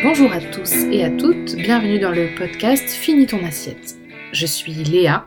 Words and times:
Bonjour 0.00 0.32
à 0.32 0.40
tous 0.40 0.72
et 0.92 1.02
à 1.02 1.10
toutes, 1.10 1.56
bienvenue 1.56 1.98
dans 1.98 2.12
le 2.12 2.28
podcast 2.36 2.88
Finis 2.88 3.26
ton 3.26 3.44
assiette. 3.44 3.96
Je 4.30 4.46
suis 4.46 4.72
Léa, 4.72 5.26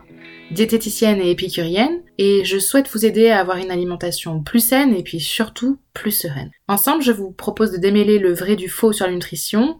diététicienne 0.50 1.20
et 1.20 1.30
épicurienne, 1.30 2.00
et 2.16 2.42
je 2.46 2.58
souhaite 2.58 2.88
vous 2.88 3.04
aider 3.04 3.28
à 3.28 3.40
avoir 3.40 3.58
une 3.58 3.70
alimentation 3.70 4.42
plus 4.42 4.60
saine 4.60 4.94
et 4.94 5.02
puis 5.02 5.20
surtout 5.20 5.78
plus 5.92 6.10
sereine. 6.10 6.50
Ensemble, 6.68 7.02
je 7.02 7.12
vous 7.12 7.32
propose 7.32 7.70
de 7.70 7.76
démêler 7.76 8.18
le 8.18 8.32
vrai 8.32 8.56
du 8.56 8.70
faux 8.70 8.94
sur 8.94 9.06
la 9.06 9.12
nutrition, 9.12 9.78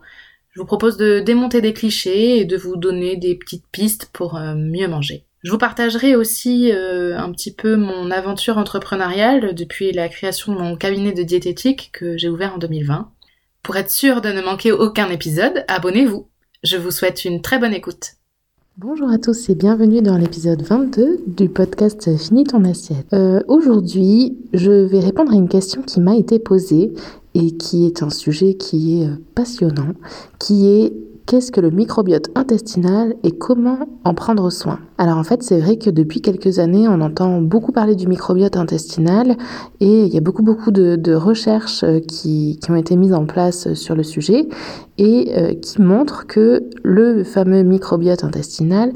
je 0.50 0.60
vous 0.60 0.66
propose 0.66 0.98
de 0.98 1.20
démonter 1.20 1.62
des 1.62 1.72
clichés 1.72 2.40
et 2.40 2.44
de 2.44 2.58
vous 2.58 2.76
donner 2.76 3.16
des 3.16 3.34
petites 3.36 3.64
pistes 3.72 4.10
pour 4.12 4.36
euh, 4.36 4.54
mieux 4.54 4.88
manger. 4.88 5.24
Je 5.42 5.50
vous 5.50 5.58
partagerai 5.58 6.14
aussi 6.14 6.70
euh, 6.70 7.18
un 7.18 7.32
petit 7.32 7.54
peu 7.54 7.76
mon 7.76 8.10
aventure 8.10 8.58
entrepreneuriale 8.58 9.54
depuis 9.54 9.90
la 9.92 10.10
création 10.10 10.52
de 10.52 10.58
mon 10.58 10.76
cabinet 10.76 11.12
de 11.12 11.22
diététique 11.22 11.90
que 11.94 12.18
j'ai 12.18 12.28
ouvert 12.28 12.54
en 12.54 12.58
2020. 12.58 13.10
Pour 13.62 13.76
être 13.76 13.92
sûr 13.92 14.20
de 14.20 14.30
ne 14.30 14.42
manquer 14.42 14.72
aucun 14.72 15.08
épisode, 15.08 15.64
abonnez-vous. 15.68 16.26
Je 16.64 16.76
vous 16.76 16.90
souhaite 16.90 17.24
une 17.24 17.40
très 17.42 17.60
bonne 17.60 17.72
écoute. 17.72 18.14
Bonjour 18.76 19.08
à 19.08 19.18
tous 19.18 19.50
et 19.50 19.54
bienvenue 19.54 20.02
dans 20.02 20.18
l'épisode 20.18 20.62
22 20.62 21.20
du 21.28 21.48
podcast 21.48 22.16
Fini 22.16 22.42
ton 22.42 22.64
assiette. 22.64 23.12
Euh, 23.12 23.40
Aujourd'hui, 23.46 24.36
je 24.52 24.72
vais 24.72 24.98
répondre 24.98 25.30
à 25.30 25.36
une 25.36 25.48
question 25.48 25.82
qui 25.82 26.00
m'a 26.00 26.16
été 26.16 26.40
posée 26.40 26.92
et 27.34 27.56
qui 27.56 27.86
est 27.86 28.02
un 28.02 28.10
sujet 28.10 28.54
qui 28.54 29.00
est 29.00 29.06
euh, 29.06 29.14
passionnant, 29.36 29.94
qui 30.40 30.66
est 30.66 30.92
qu'est-ce 31.26 31.52
que 31.52 31.60
le 31.60 31.70
microbiote 31.70 32.30
intestinal 32.34 33.14
et 33.22 33.32
comment 33.32 33.78
en 34.04 34.14
prendre 34.14 34.50
soin 34.50 34.80
Alors 34.98 35.18
en 35.18 35.24
fait, 35.24 35.42
c'est 35.42 35.60
vrai 35.60 35.76
que 35.76 35.90
depuis 35.90 36.20
quelques 36.20 36.58
années, 36.58 36.88
on 36.88 37.00
entend 37.00 37.40
beaucoup 37.40 37.72
parler 37.72 37.94
du 37.94 38.06
microbiote 38.06 38.56
intestinal 38.56 39.36
et 39.80 40.04
il 40.04 40.12
y 40.12 40.18
a 40.18 40.20
beaucoup 40.20 40.42
beaucoup 40.42 40.70
de, 40.70 41.14
recherches 41.14 41.84
euh, 41.84 42.00
qui, 42.00 42.58
qui, 42.62 42.70
ont 42.70 42.76
été 42.76 42.96
mises 42.96 43.12
en 43.12 43.26
place 43.26 43.74
sur 43.74 43.94
le 43.94 44.02
sujet 44.02 44.48
et 44.98 45.32
euh, 45.36 45.54
qui 45.54 45.80
montrent 45.80 46.26
que 46.26 46.64
le 46.82 47.24
fameux 47.24 47.62
microbiote 47.62 48.24
intestinal 48.24 48.92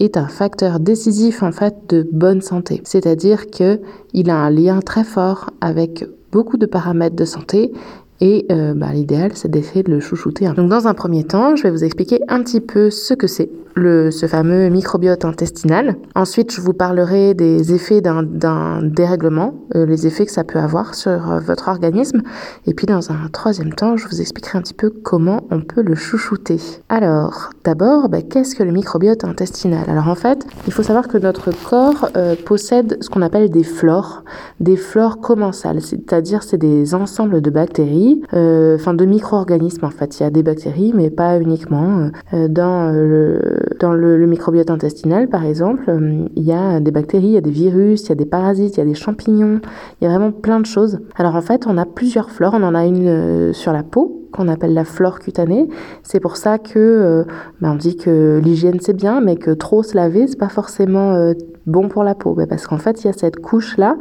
est 0.00 0.16
un 0.16 0.28
facteur 0.28 0.80
décisif 0.80 1.42
en 1.42 1.52
fait 1.52 1.76
de 1.88 2.08
bonne 2.10 2.40
santé. 2.40 2.80
C'est-à-dire 2.84 3.50
que 3.50 3.80
il 4.12 4.30
a 4.30 4.36
un 4.36 4.50
lien 4.50 4.80
très 4.80 5.04
fort 5.04 5.50
avec 5.60 6.04
beaucoup 6.32 6.56
de 6.56 6.66
paramètres 6.66 7.16
de 7.16 7.24
santé 7.24 7.72
et 8.20 8.46
euh, 8.50 8.74
bah, 8.74 8.92
l'idéal, 8.92 9.30
c'est 9.34 9.50
d'essayer 9.50 9.82
de 9.82 9.90
le 9.90 10.00
chouchouter. 10.00 10.46
Donc 10.54 10.68
dans 10.68 10.86
un 10.86 10.94
premier 10.94 11.24
temps, 11.24 11.56
je 11.56 11.62
vais 11.62 11.70
vous 11.70 11.84
expliquer 11.84 12.20
un 12.28 12.42
petit 12.42 12.60
peu 12.60 12.90
ce 12.90 13.14
que 13.14 13.26
c'est 13.26 13.50
le, 13.76 14.10
ce 14.10 14.26
fameux 14.26 14.68
microbiote 14.68 15.24
intestinal. 15.24 15.96
Ensuite, 16.14 16.52
je 16.52 16.60
vous 16.60 16.72
parlerai 16.72 17.34
des 17.34 17.72
effets 17.72 18.00
d'un 18.00 18.82
dérèglement, 18.82 19.54
euh, 19.76 19.86
les 19.86 20.08
effets 20.08 20.26
que 20.26 20.32
ça 20.32 20.44
peut 20.44 20.58
avoir 20.58 20.94
sur 20.94 21.30
euh, 21.30 21.38
votre 21.38 21.68
organisme. 21.68 22.20
Et 22.66 22.74
puis 22.74 22.86
dans 22.86 23.10
un 23.10 23.28
troisième 23.32 23.72
temps, 23.72 23.96
je 23.96 24.08
vous 24.08 24.20
expliquerai 24.20 24.58
un 24.58 24.62
petit 24.62 24.74
peu 24.74 24.90
comment 24.90 25.46
on 25.50 25.60
peut 25.60 25.82
le 25.82 25.94
chouchouter. 25.94 26.58
Alors, 26.88 27.50
d'abord, 27.64 28.08
bah, 28.08 28.22
qu'est-ce 28.22 28.56
que 28.56 28.64
le 28.64 28.72
microbiote 28.72 29.24
intestinal? 29.24 29.88
Alors 29.88 30.08
en 30.08 30.16
fait, 30.16 30.44
il 30.66 30.72
faut 30.72 30.82
savoir 30.82 31.08
que 31.08 31.16
notre 31.16 31.50
corps 31.68 32.10
possède 32.44 32.98
ce 33.00 33.08
qu'on 33.08 33.22
appelle 33.22 33.50
des 33.50 33.62
flores, 33.62 34.24
des 34.58 34.76
flores 34.76 35.20
commensales, 35.20 35.80
c'est-à-dire 35.80 36.42
c'est 36.42 36.58
des 36.58 36.94
ensembles 36.94 37.40
de 37.40 37.50
bactéries, 37.50 38.09
enfin 38.32 38.94
de 38.94 39.04
micro-organismes 39.04 39.84
en 39.84 39.90
fait. 39.90 40.18
Il 40.18 40.22
y 40.22 40.26
a 40.26 40.30
des 40.30 40.42
bactéries, 40.42 40.92
mais 40.94 41.10
pas 41.10 41.38
uniquement. 41.40 42.10
dans 42.32 42.92
le 42.92 43.60
dans 43.80 43.92
le, 43.92 44.26
microbiote 44.26 44.70
intestinal, 44.70 45.28
par 45.28 45.44
exemple, 45.44 45.84
euh, 45.88 46.26
il 46.36 46.42
y 46.42 46.52
a 46.52 46.80
des 46.80 46.90
bactéries, 46.90 47.26
il 47.26 47.32
y 47.32 47.36
a 47.36 47.40
des 47.40 47.50
virus, 47.50 48.04
il 48.04 48.08
y 48.10 48.12
a 48.12 48.16
des 48.16 48.26
parasites, 48.26 48.76
il 48.76 48.78
y 48.78 48.82
a 48.82 48.86
des 48.86 48.94
champignons, 48.94 49.60
il 50.00 50.04
y 50.04 50.06
a 50.06 50.10
vraiment 50.10 50.32
plein 50.32 50.60
de 50.60 50.66
choses. 50.66 51.00
Alors 51.16 51.34
en 51.34 51.42
fait, 51.42 51.66
on 51.66 51.76
a 51.78 51.86
plusieurs 51.86 52.30
flores. 52.30 52.54
On 52.54 52.62
en 52.62 52.74
a 52.74 52.86
une 52.86 53.08
euh, 53.08 53.52
sur 53.52 53.72
la 53.72 53.82
peau 53.82 54.28
qu'on 54.32 54.48
appelle 54.48 54.74
la 54.74 54.84
flore 54.84 55.18
cutanée. 55.18 55.68
C'est 56.02 56.20
pour 56.20 56.36
ça 56.36 56.58
que 56.58 56.78
euh, 56.78 57.24
ben, 57.60 57.72
on 57.72 57.74
dit 57.76 57.96
que 57.96 58.40
l'hygiène 58.42 58.78
c'est 58.80 58.96
bien, 58.96 59.20
mais 59.20 59.36
que 59.36 59.50
trop 59.50 59.82
se 59.82 59.94
laver 59.94 60.26
c'est 60.26 60.38
pas 60.38 60.48
forcément 60.48 61.32
bon 61.66 61.88
pour 61.88 62.04
la 62.04 62.14
peau, 62.14 62.34
ben, 62.34 62.46
parce 62.46 62.66
qu'en 62.66 62.78
fait 62.78 63.02
il 63.02 63.06
y 63.06 63.10
a 63.10 63.12
cette 63.12 63.36
couche 63.36 63.76
là 63.76 63.96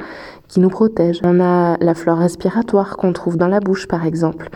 qui 0.47 0.59
nous 0.59 0.69
protège. 0.69 1.19
On 1.23 1.39
a 1.39 1.77
la 1.79 1.93
flore 1.93 2.17
respiratoire 2.17 2.97
qu'on 2.97 3.13
trouve 3.13 3.37
dans 3.37 3.47
la 3.47 3.59
bouche 3.59 3.87
par 3.87 4.05
exemple. 4.05 4.49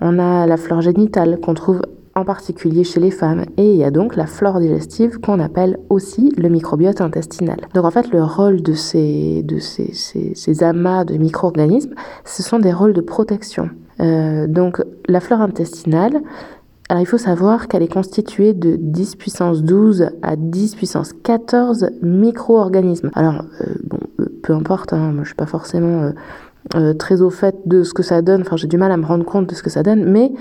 On 0.00 0.18
a 0.18 0.46
la 0.46 0.56
flore 0.56 0.80
génitale 0.80 1.38
qu'on 1.40 1.54
trouve 1.54 1.82
en 2.18 2.24
particulier 2.24 2.84
chez 2.84 3.00
les 3.00 3.10
femmes. 3.10 3.44
Et 3.56 3.70
il 3.70 3.76
y 3.76 3.84
a 3.84 3.90
donc 3.90 4.16
la 4.16 4.26
flore 4.26 4.60
digestive 4.60 5.18
qu'on 5.20 5.40
appelle 5.40 5.78
aussi 5.88 6.32
le 6.36 6.48
microbiote 6.48 7.00
intestinal. 7.00 7.58
Donc 7.74 7.84
en 7.84 7.90
fait, 7.90 8.10
le 8.10 8.22
rôle 8.22 8.62
de 8.62 8.74
ces, 8.74 9.42
de 9.42 9.58
ces, 9.58 9.92
ces, 9.92 10.62
amas 10.62 11.04
de 11.04 11.16
micro-organismes, 11.16 11.94
ce 12.24 12.42
sont 12.42 12.58
des 12.58 12.72
rôles 12.72 12.92
de 12.92 13.00
protection. 13.00 13.70
Euh, 14.00 14.46
donc 14.46 14.82
la 15.08 15.20
flore 15.20 15.40
intestinale, 15.40 16.20
alors 16.88 17.02
il 17.02 17.06
faut 17.06 17.18
savoir 17.18 17.68
qu'elle 17.68 17.82
est 17.82 17.92
constituée 17.92 18.54
de 18.54 18.76
10 18.76 19.16
puissance 19.16 19.62
12 19.62 20.10
à 20.22 20.36
10 20.36 20.74
puissance 20.74 21.12
14 21.12 21.90
micro-organismes. 22.02 23.10
Alors 23.14 23.44
euh, 23.60 23.74
bon, 23.84 23.98
euh, 24.20 24.26
peu 24.42 24.52
importe, 24.54 24.92
hein, 24.92 25.12
moi 25.12 25.22
je 25.22 25.28
suis 25.28 25.36
pas 25.36 25.46
forcément 25.46 26.12
très 26.98 27.22
au 27.22 27.30
fait 27.30 27.56
de 27.64 27.82
ce 27.82 27.94
que 27.94 28.02
ça 28.02 28.20
donne, 28.20 28.42
enfin 28.42 28.56
j'ai 28.56 28.66
du 28.66 28.76
mal 28.76 28.92
à 28.92 28.96
me 28.98 29.06
rendre 29.06 29.24
compte 29.24 29.48
de 29.48 29.54
ce 29.54 29.62
que 29.62 29.70
ça 29.70 29.82
donne, 29.82 30.04
mais 30.04 30.32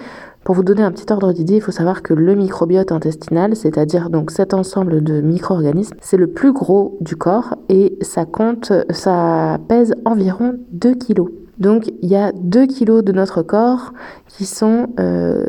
pour 0.48 0.56
vous 0.56 0.64
donner 0.64 0.82
un 0.84 0.94
petit 0.94 1.12
ordre 1.12 1.34
d'idée, 1.34 1.56
il 1.56 1.62
faut 1.62 1.74
savoir 1.74 2.02
que 2.02 2.14
le 2.14 2.34
microbiote 2.34 2.94
intestinal, 2.94 3.54
c'est-à-dire 3.54 4.10
donc 4.10 4.32
cet 4.32 4.54
ensemble 4.54 5.04
de 5.04 5.20
micro-organismes, 5.20 5.98
c'est 6.00 6.16
le 6.16 6.28
plus 6.28 6.54
gros 6.54 6.98
du 7.02 7.18
corps 7.18 7.56
et 7.68 8.00
ça 8.00 9.58
pèse 9.68 9.94
environ 10.06 10.58
2 10.72 10.94
kilos. 10.94 11.28
Donc 11.58 11.92
il 12.02 12.08
y 12.08 12.16
a 12.16 12.32
2 12.32 12.66
kilos 12.66 13.04
de 13.04 13.12
notre 13.12 13.42
corps 13.42 13.92
qui 14.30 14.46
sont 14.46 14.88
euh, 15.02 15.48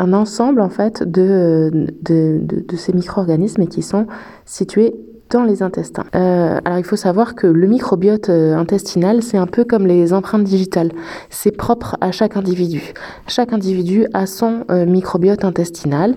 un 0.00 0.12
ensemble 0.12 0.62
en 0.62 0.68
fait 0.68 1.04
de, 1.08 1.70
de 2.02 2.76
ces 2.76 2.92
micro-organismes 2.92 3.62
et 3.62 3.68
qui 3.68 3.82
sont 3.82 4.08
situés 4.46 4.96
dans 5.34 5.42
les 5.42 5.64
intestins. 5.64 6.04
Euh, 6.14 6.60
alors 6.64 6.78
il 6.78 6.84
faut 6.84 6.94
savoir 6.94 7.34
que 7.34 7.48
le 7.48 7.66
microbiote 7.66 8.28
euh, 8.28 8.56
intestinal, 8.56 9.20
c'est 9.20 9.36
un 9.36 9.48
peu 9.48 9.64
comme 9.64 9.84
les 9.84 10.12
empreintes 10.12 10.44
digitales. 10.44 10.92
C'est 11.28 11.50
propre 11.50 11.96
à 12.00 12.12
chaque 12.12 12.36
individu. 12.36 12.94
Chaque 13.26 13.52
individu 13.52 14.06
a 14.14 14.26
son 14.26 14.64
euh, 14.70 14.86
microbiote 14.86 15.44
intestinal 15.44 16.14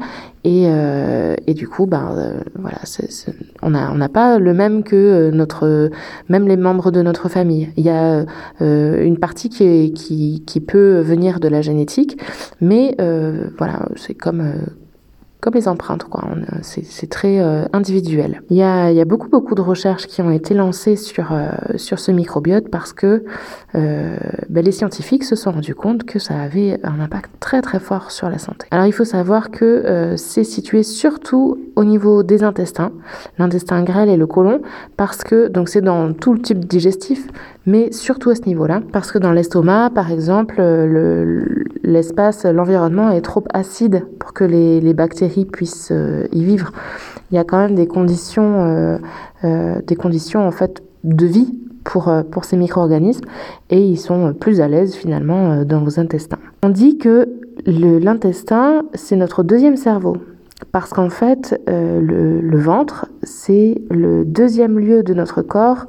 et, 0.50 1.54
du 1.56 1.68
coup, 1.68 1.88
ben 1.88 2.32
voilà, 2.58 2.78
on 3.64 3.72
n'a 3.72 3.92
on 3.94 4.08
pas 4.08 4.40
le 4.40 4.54
même 4.54 4.84
que 4.84 5.30
notre, 5.30 5.90
même 6.30 6.48
les 6.48 6.56
membres 6.56 6.90
de 6.90 7.02
notre 7.02 7.28
famille. 7.28 7.68
Il 7.76 7.84
y 7.84 7.90
a 7.90 8.24
une 8.62 9.18
partie 9.18 9.50
qui, 9.50 9.66
est, 9.66 9.92
qui, 9.94 10.46
qui, 10.48 10.62
peut 10.62 11.02
venir 11.02 11.42
de 11.42 11.50
la 11.50 11.62
génétique, 11.62 12.18
mais 12.62 12.96
voilà, 13.58 13.90
c'est 13.98 14.14
comme 14.14 14.54
comme 15.40 15.54
les 15.54 15.68
empreintes, 15.68 16.04
quoi. 16.06 16.24
C'est 16.62 17.10
très 17.10 17.40
euh, 17.40 17.66
individuel. 17.72 18.42
Il 18.50 18.58
y, 18.58 18.64
a, 18.64 19.06
beaucoup 19.06 19.30
beaucoup 19.30 19.54
de 19.54 19.62
recherches 19.62 20.08
qui 20.08 20.22
ont 20.22 20.32
été 20.32 20.54
lancées 20.54 20.96
sur 20.96 21.32
euh, 21.32 21.50
sur 21.76 22.00
ce 22.00 22.12
microbiote 22.12 22.70
parce 22.70 22.92
que 22.92 23.24
euh, 23.76 24.18
ben, 24.50 24.66
les 24.66 24.72
scientifiques 24.72 25.24
se 25.24 25.36
sont 25.36 25.52
rendus 25.52 25.76
compte 25.76 26.04
que 26.06 26.18
ça 26.18 26.40
avait 26.42 26.80
un 26.84 27.00
impact 27.00 27.32
très 27.40 27.62
très 27.62 27.80
fort 27.80 28.10
sur 28.10 28.30
la 28.30 28.40
santé. 28.40 28.66
Alors 28.72 28.88
il 28.88 28.94
faut 28.94 29.06
savoir 29.06 29.52
que 29.52 30.16
c'est 30.18 30.44
situé 30.44 30.82
surtout 30.82 31.60
au 31.76 31.84
niveau 31.84 32.24
des 32.24 32.44
intestins, 32.44 32.92
l'intestin 33.38 33.84
grêle 33.84 34.10
et 34.10 34.18
le 34.18 34.26
côlon, 34.26 34.62
parce 34.98 35.24
que 35.24 35.48
donc 35.48 35.70
c'est 35.70 35.82
dans 35.82 36.14
tout 36.14 36.34
le 36.34 36.42
type 36.42 36.66
digestif, 36.66 37.28
mais 37.68 37.92
surtout 37.92 38.32
à 38.32 38.36
ce 38.36 38.44
niveau-là, 38.44 38.82
parce 38.92 39.12
que 39.12 39.20
dans 39.20 39.34
l'estomac, 39.34 39.92
par 39.94 40.12
exemple, 40.12 40.62
l'espace, 41.84 42.46
l'environnement 42.46 43.12
est 43.12 43.22
trop 43.22 43.44
acide 43.54 44.06
pour 44.20 44.34
que 44.34 44.44
les, 44.44 44.82
les 44.82 44.94
bactéries 44.94 45.46
puissent 45.46 45.92
euh, 45.92 46.28
y 46.32 46.44
vivre. 46.44 46.72
Il 47.32 47.36
y 47.36 47.38
a 47.38 47.44
quand 47.44 47.58
même 47.58 47.76
des 47.76 47.88
conditions, 47.88 48.64
euh, 48.64 48.98
euh, 49.44 49.82
des 49.86 49.96
conditions 49.96 50.48
en 50.48 50.52
fait 50.52 50.82
de 51.04 51.26
vie 51.26 51.54
pour, 51.84 52.12
pour 52.32 52.46
ces 52.46 52.58
micro-organismes 52.58 53.24
et 53.70 53.82
ils 53.82 53.98
sont 53.98 54.34
plus 54.34 54.60
à 54.60 54.68
l'aise 54.68 54.96
finalement 54.96 55.64
dans 55.64 55.82
vos 55.82 56.00
intestins. 56.00 56.40
On 56.64 56.70
dit 56.70 56.98
que 56.98 57.30
l'intestin, 57.66 58.84
c'est 58.94 59.16
notre 59.16 59.44
deuxième 59.44 59.78
cerveau. 59.78 60.18
Parce 60.72 60.90
qu'en 60.92 61.10
fait, 61.10 61.62
le, 61.68 62.58
ventre, 62.58 63.06
c'est 63.24 63.80
le 63.90 64.26
deuxième 64.26 64.80
lieu 64.80 65.04
de 65.04 65.14
notre 65.14 65.44
corps 65.44 65.86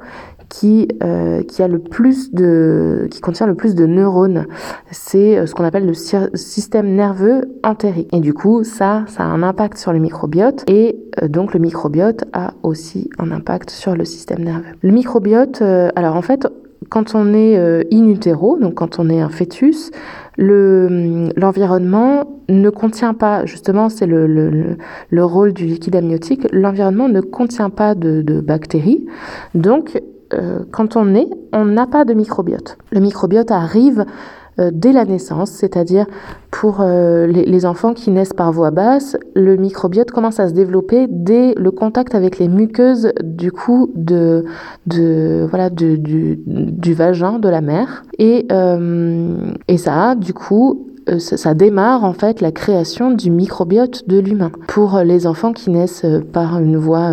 qui, 0.49 0.87
euh, 1.03 1.43
qui 1.43 1.61
a 1.61 1.67
le 1.67 1.79
plus 1.79 2.33
de, 2.33 3.07
qui 3.11 3.21
contient 3.21 3.45
le 3.45 3.55
plus 3.55 3.75
de 3.75 3.85
neurones. 3.85 4.47
C'est 4.91 5.37
euh, 5.37 5.45
ce 5.45 5.53
qu'on 5.53 5.63
appelle 5.63 5.85
le 5.85 5.93
système 5.93 6.95
nerveux 6.95 7.41
entérique. 7.63 8.09
Et 8.13 8.19
du 8.19 8.33
coup, 8.33 8.63
ça, 8.63 9.05
ça 9.07 9.23
a 9.23 9.27
un 9.27 9.43
impact 9.43 9.77
sur 9.77 9.93
le 9.93 9.99
microbiote 9.99 10.63
et 10.67 10.97
euh, 11.21 11.27
donc 11.27 11.53
le 11.53 11.59
microbiote 11.59 12.25
a 12.33 12.53
aussi 12.63 13.09
un 13.19 13.31
impact 13.31 13.69
sur 13.69 13.95
le 13.95 14.05
système 14.05 14.43
nerveux. 14.43 14.65
Le 14.81 14.91
microbiote, 14.91 15.61
alors 15.61 16.15
en 16.15 16.21
fait, 16.21 16.47
quand 16.89 17.13
on 17.13 17.33
est 17.33 17.57
in 17.93 18.07
utero, 18.07 18.57
donc 18.57 18.75
quand 18.75 18.99
on 18.99 19.09
est 19.09 19.19
un 19.19 19.29
fœtus, 19.29 19.91
l'environnement 20.37 22.41
ne 22.47 22.69
contient 22.69 23.13
pas, 23.13 23.45
justement, 23.45 23.89
c'est 23.89 24.07
le, 24.07 24.25
le, 24.25 24.77
le, 25.09 25.25
rôle 25.25 25.53
du 25.53 25.65
liquide 25.65 25.97
amniotique, 25.97 26.47
l'environnement 26.51 27.09
ne 27.09 27.21
contient 27.21 27.69
pas 27.69 27.93
de, 27.93 28.21
de 28.21 28.39
bactéries. 28.39 29.05
Donc, 29.53 30.01
euh, 30.33 30.59
quand 30.71 30.95
on 30.95 31.15
est, 31.15 31.29
on 31.53 31.65
n'a 31.65 31.87
pas 31.87 32.05
de 32.05 32.13
microbiote. 32.13 32.77
Le 32.91 32.99
microbiote 32.99 33.51
arrive 33.51 34.05
euh, 34.59 34.69
dès 34.73 34.91
la 34.91 35.05
naissance, 35.05 35.49
c'est-à-dire 35.51 36.05
pour 36.51 36.81
euh, 36.81 37.25
les, 37.27 37.65
enfants 37.65 37.93
qui 37.93 38.11
naissent 38.11 38.33
par 38.33 38.51
voie 38.51 38.71
basse, 38.71 39.17
le 39.35 39.55
microbiote 39.57 40.11
commence 40.11 40.39
à 40.39 40.47
se 40.47 40.53
développer 40.53 41.07
dès 41.09 41.53
le 41.55 41.71
contact 41.71 42.13
avec 42.13 42.37
les 42.39 42.47
muqueuses 42.47 43.11
du 43.23 43.51
coup 43.51 43.91
de, 43.95 44.45
de 44.85 45.47
voilà 45.49 45.69
du, 45.69 45.97
du, 45.97 46.93
vagin 46.93 47.39
de 47.39 47.49
la 47.49 47.61
mère 47.61 48.03
et, 48.17 48.47
et 49.67 49.77
ça 49.77 50.15
du 50.15 50.33
coup 50.33 50.89
ça 51.17 51.53
démarre 51.53 52.03
en 52.03 52.13
fait 52.13 52.41
la 52.41 52.51
création 52.51 53.11
du 53.11 53.31
microbiote 53.31 54.07
de 54.07 54.19
l'humain. 54.19 54.51
Pour 54.67 54.99
les 54.99 55.25
enfants 55.25 55.53
qui 55.53 55.69
naissent 55.69 56.05
euh, 56.05 56.21
par 56.21 56.59
une 56.59 56.77
voie 56.77 57.11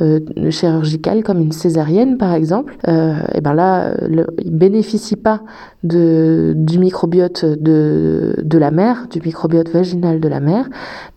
euh, 0.00 0.20
chirurgicale 0.50 1.22
comme 1.22 1.40
une 1.40 1.52
césarienne 1.52 2.18
par 2.18 2.34
exemple, 2.34 2.76
et 2.86 3.40
ben 3.40 3.54
là 3.54 3.94
ils 4.38 4.56
bénéficient 4.56 5.16
pas 5.16 5.40
de, 5.82 6.54
du 6.56 6.78
microbiote 6.78 7.44
de, 7.44 8.36
de 8.42 8.58
la 8.58 8.70
mère, 8.70 9.06
du 9.10 9.20
microbiote 9.20 9.70
vaginal 9.70 10.20
de 10.20 10.28
la 10.28 10.40
mère, 10.40 10.68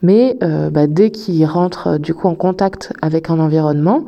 mais 0.02 0.38
bah, 0.72 0.88
dès 0.88 1.12
qu'ils 1.12 1.46
rentrent 1.46 1.98
du 1.98 2.14
coup 2.14 2.28
en 2.28 2.36
contact 2.36 2.94
avec 3.02 3.30
un 3.30 3.40
environnement, 3.40 4.06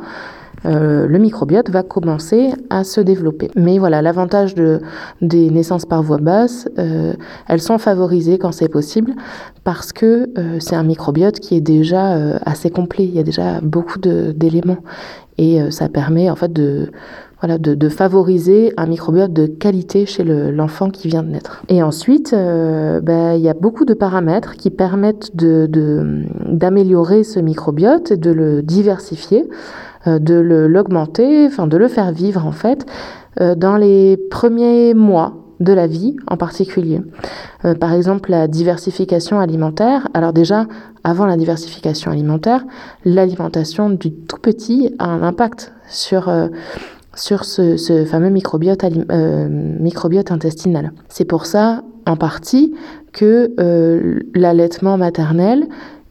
euh, 0.66 1.08
le 1.08 1.20
microbiote 1.20 1.70
va 1.70 1.84
commencer 1.84 2.52
à 2.70 2.84
se 2.84 3.00
développer. 3.02 3.50
Mais 3.56 3.78
voilà, 3.78 4.02
l'avantage 4.02 4.56
de, 4.56 4.82
des 5.22 5.50
naissances 5.50 5.86
par 5.86 6.02
voie 6.02 6.18
basse, 6.18 6.68
euh, 6.80 7.14
elles 7.48 7.62
sont 7.62 7.78
favorisées 7.78 8.38
quand 8.38 8.52
c'est 8.52 8.70
possible 8.70 9.14
parce 9.64 9.94
que 9.94 10.30
euh, 10.38 10.58
c'est 10.60 10.76
un 10.76 10.84
microbiote 10.84 11.40
qui 11.40 11.56
est 11.56 11.62
déjà 11.62 12.18
assez 12.46 12.70
complet. 12.70 13.06
Il 13.06 13.14
y 13.14 13.20
a 13.20 13.24
déjà 13.24 13.62
beaucoup 13.62 14.00
d'éléments 14.00 14.80
et 15.38 15.60
ça 15.72 15.88
permet 15.88 16.30
en 16.30 16.36
fait 16.36 16.52
de 16.52 16.90
voilà, 17.40 17.60
de, 17.60 17.90
favoriser 17.90 18.74
un 18.78 18.88
microbiote 18.88 19.32
de 19.32 19.46
qualité 19.46 20.08
chez 20.08 20.24
l'enfant 20.24 20.90
qui 20.90 21.08
vient 21.08 21.22
de 21.22 21.30
naître. 21.30 21.62
Et 21.70 21.84
ensuite, 21.84 22.32
ben, 22.32 23.34
il 23.36 23.42
y 23.42 23.50
a 23.50 23.54
beaucoup 23.54 23.86
de 23.86 23.94
paramètres 23.94 24.54
qui 24.54 24.72
permettent 24.72 25.36
d'améliorer 25.36 27.20
de, 27.20 27.24
ce 27.24 27.40
microbiote 27.40 28.10
et 28.12 28.18
de 28.18 28.32
le 28.32 28.64
diversifier. 28.64 29.48
Euh, 30.08 30.20
de 30.20 30.36
l'augmenter, 30.36 31.46
enfin 31.48 31.68
de 31.68 31.78
le 31.78 31.88
faire 31.88 32.12
vivre 32.12 32.46
en 32.46 32.52
fait 32.52 32.86
euh, 33.42 33.56
dans 33.56 33.78
les 33.78 34.18
premiers 34.30 34.94
mois 34.94 35.36
de 35.60 35.74
la 35.74 35.88
vie 35.88 36.16
en 36.28 36.38
particulier. 36.38 37.02
Euh, 37.66 37.74
par 37.74 37.94
exemple, 37.94 38.32
la 38.32 38.48
diversification 38.48 39.40
alimentaire. 39.40 40.08
Alors 40.14 40.34
déjà, 40.34 40.66
avant 41.04 41.26
la 41.26 41.36
diversification 41.36 42.12
alimentaire, 42.12 42.64
l'alimentation 43.06 43.90
du 43.90 44.12
tout 44.14 44.38
petit 44.38 44.94
a 45.00 45.06
un 45.06 45.24
impact 45.24 45.74
sur, 45.90 46.32
sur 47.16 47.46
ce, 47.46 48.06
fameux 48.06 48.30
microbiote, 48.30 48.84
microbiote 49.50 50.32
intestinal. 50.32 50.92
C'est 51.08 51.26
pour 51.26 51.46
ça, 51.46 51.84
en 52.06 52.18
partie, 52.18 52.76
que 53.14 53.54
l'allaitement 54.36 54.98
maternel 54.98 55.68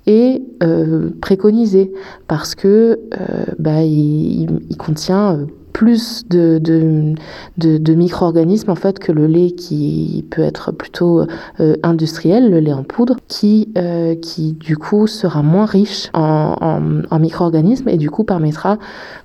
est 0.07 0.43
euh, 0.63 1.11
préconisé 1.21 1.93
parce 2.29 2.55
que 2.55 3.01
euh, 3.21 3.45
bah, 3.59 3.83
il, 3.83 4.49
contient 4.79 5.35
euh, 5.35 5.47
plus 5.73 6.27
de, 6.29 6.59
de, 6.59 7.15
de, 7.59 7.95
micro-organismes 7.95 8.71
en 8.71 8.77
fait 8.77 8.99
que 8.99 9.13
le 9.13 9.27
lait 9.27 9.51
qui 9.51 10.25
peut 10.31 10.43
être 10.43 10.73
plutôt 10.73 11.27
industriel, 11.83 12.51
le 12.51 12.61
lait 12.61 12.73
en 12.73 12.83
poudre, 12.83 13.17
qui, 13.29 13.75
qui 14.23 14.53
du 14.55 14.79
coup 14.79 15.07
sera 15.07 15.43
moins 15.43 15.67
riche 15.67 16.09
en, 16.15 16.81
en, 17.11 17.19
micro-organismes 17.19 17.91
et 17.91 17.99
du 17.99 18.09
coup 18.09 18.25
permettra 18.25 18.79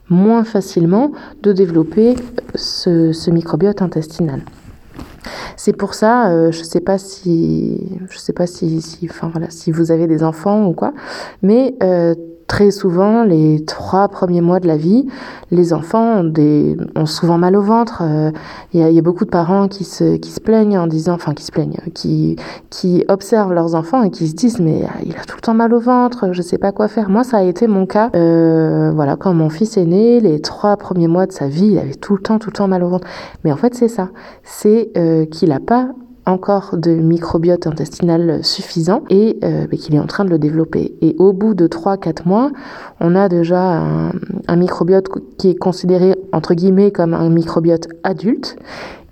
moins 0.10 0.44
facilement 0.44 1.14
de 1.42 1.54
développer 1.54 2.16
ce 2.56 3.30
microbiote 3.30 3.82
intestinal. 3.82 4.42
C'est 5.56 5.74
pour 5.74 5.94
ça, 5.94 6.32
euh, 6.32 6.52
je 6.52 6.64
sais 6.64 6.80
pas 6.80 6.98
si, 6.98 7.80
je 8.10 8.18
sais 8.18 8.34
pas 8.34 8.48
si, 8.48 8.82
si, 8.82 9.72
vous 9.72 9.92
avez 9.92 10.08
des 10.08 10.24
enfants 10.24 10.66
ou 10.66 10.74
quoi, 10.74 10.94
mais 11.42 11.76
euh, 11.84 12.16
très 12.52 12.70
souvent, 12.70 13.24
les 13.24 13.64
trois 13.64 14.10
premiers 14.10 14.42
mois 14.42 14.60
de 14.60 14.68
la 14.68 14.76
vie, 14.76 15.08
les 15.52 15.72
enfants 15.72 16.22
ont, 16.22 17.06
souvent 17.06 17.38
mal 17.38 17.56
au 17.56 17.62
ventre. 17.62 18.04
Il 18.74 18.82
y, 18.82 19.00
a 19.00 19.02
beaucoup 19.02 19.24
de 19.24 19.30
parents 19.30 19.70
qui 19.70 19.86
se, 19.86 20.18
qui 20.18 20.32
se 20.32 20.42
plaignent 20.42 20.78
en 20.78 20.88
disant, 20.88 21.14
enfin 21.14 21.34
qui 21.34 21.46
se 21.46 21.52
plaignent, 21.54 21.80
qui, 21.94 22.36
qui 22.70 23.06
observent 23.08 23.54
leurs 23.54 23.74
enfants 23.74 24.04
et 24.04 24.12
qui 24.12 24.28
se 24.28 24.36
disent 24.36 24.60
mais 24.60 24.84
il 25.06 25.16
a 25.16 25.24
tout 25.24 25.38
le 25.38 25.42
temps 25.42 25.54
mal 25.54 25.74
au 25.74 25.80
ventre, 25.80 26.34
je 26.34 26.42
sais 26.42 26.58
pas 26.58 26.74
quoi 26.74 26.90
faire. 26.90 27.10
Moi, 27.10 27.24
ça 27.24 27.38
a 27.38 27.44
été 27.44 27.68
mon 27.68 27.86
cas. 27.86 28.10
Euh, 28.16 28.92
voilà, 28.94 29.16
quand 29.16 29.34
mon 29.34 29.50
fils 29.50 29.78
est 29.78 29.86
né, 29.86 30.20
les 30.20 30.42
trois 30.42 30.76
premiers 30.76 31.08
mois 31.08 31.28
de 31.28 31.32
sa 31.32 31.48
vie, 31.48 31.68
il 31.68 31.80
avait 31.80 31.94
tout 31.94 32.18
le 32.18 32.22
temps, 32.22 32.38
tout 32.38 32.50
le 32.50 32.56
temps 32.58 32.68
mal 32.68 32.84
au 32.84 32.90
ventre. 32.90 33.08
Mais 33.46 33.54
en 33.54 33.58
fait, 33.58 33.76
c'est 33.76 33.88
ça. 33.88 34.10
C'est 34.44 34.92
euh, 34.98 35.26
qu'il 35.26 35.54
a 35.54 35.62
pas 35.62 35.92
encore 36.26 36.78
de 36.78 36.92
microbiote 36.92 37.68
intestinal 37.68 38.44
suffisant 38.44 39.04
et 39.10 39.38
euh, 39.44 39.66
qu'il 39.68 39.96
est 39.96 40.00
en 40.00 40.06
train 40.06 40.26
de 40.26 40.30
le 40.30 40.38
développer. 40.38 40.94
Et 41.02 41.16
au 41.18 41.34
bout 41.34 41.54
de 41.54 41.68
3-4 41.68 42.28
mois, 42.28 42.52
on 43.00 43.16
a 43.16 43.30
déjà 43.30 43.82
un, 44.48 44.56
microbiote 44.56 45.08
qui 45.38 45.50
est 45.50 45.56
considéré 45.56 46.16
entre 46.32 46.54
guillemets 46.54 46.92
comme 46.92 47.14
un 47.14 47.30
microbiote 47.30 47.88
adulte. 48.04 48.58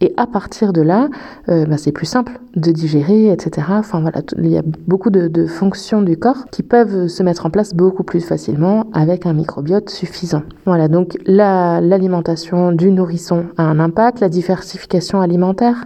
Et 0.01 0.13
à 0.15 0.27
partir 0.27 0.71
de 0.71 0.81
là, 0.81 1.09
euh, 1.49 1.65
bah, 1.65 1.77
c'est 1.77 1.91
plus 1.91 2.05
simple 2.05 2.39
de 2.55 2.71
digérer, 2.71 3.31
etc. 3.31 3.67
Enfin 3.71 3.99
voilà, 3.99 4.21
il 4.37 4.47
y 4.47 4.57
a 4.57 4.61
beaucoup 4.87 5.09
de, 5.09 5.45
fonctions 5.45 6.01
du 6.01 6.15
corps 6.15 6.45
qui 6.51 6.63
peuvent 6.63 7.07
se 7.07 7.21
mettre 7.23 7.45
en 7.45 7.49
place 7.49 7.73
beaucoup 7.73 8.03
plus 8.03 8.21
facilement 8.21 8.85
avec 8.93 9.25
un 9.25 9.33
microbiote 9.33 9.89
suffisant. 9.89 10.43
Voilà, 10.65 10.87
donc 10.87 11.17
l'alimentation 11.25 12.71
du 12.71 12.91
nourrisson 12.91 13.45
a 13.57 13.63
un 13.63 13.79
impact, 13.79 14.21
la 14.21 14.29
diversification 14.29 15.19
alimentaire 15.19 15.85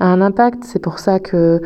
un 0.00 0.20
impact. 0.20 0.64
C'est 0.64 0.78
pour 0.78 0.98
ça 0.98 1.18
que 1.18 1.60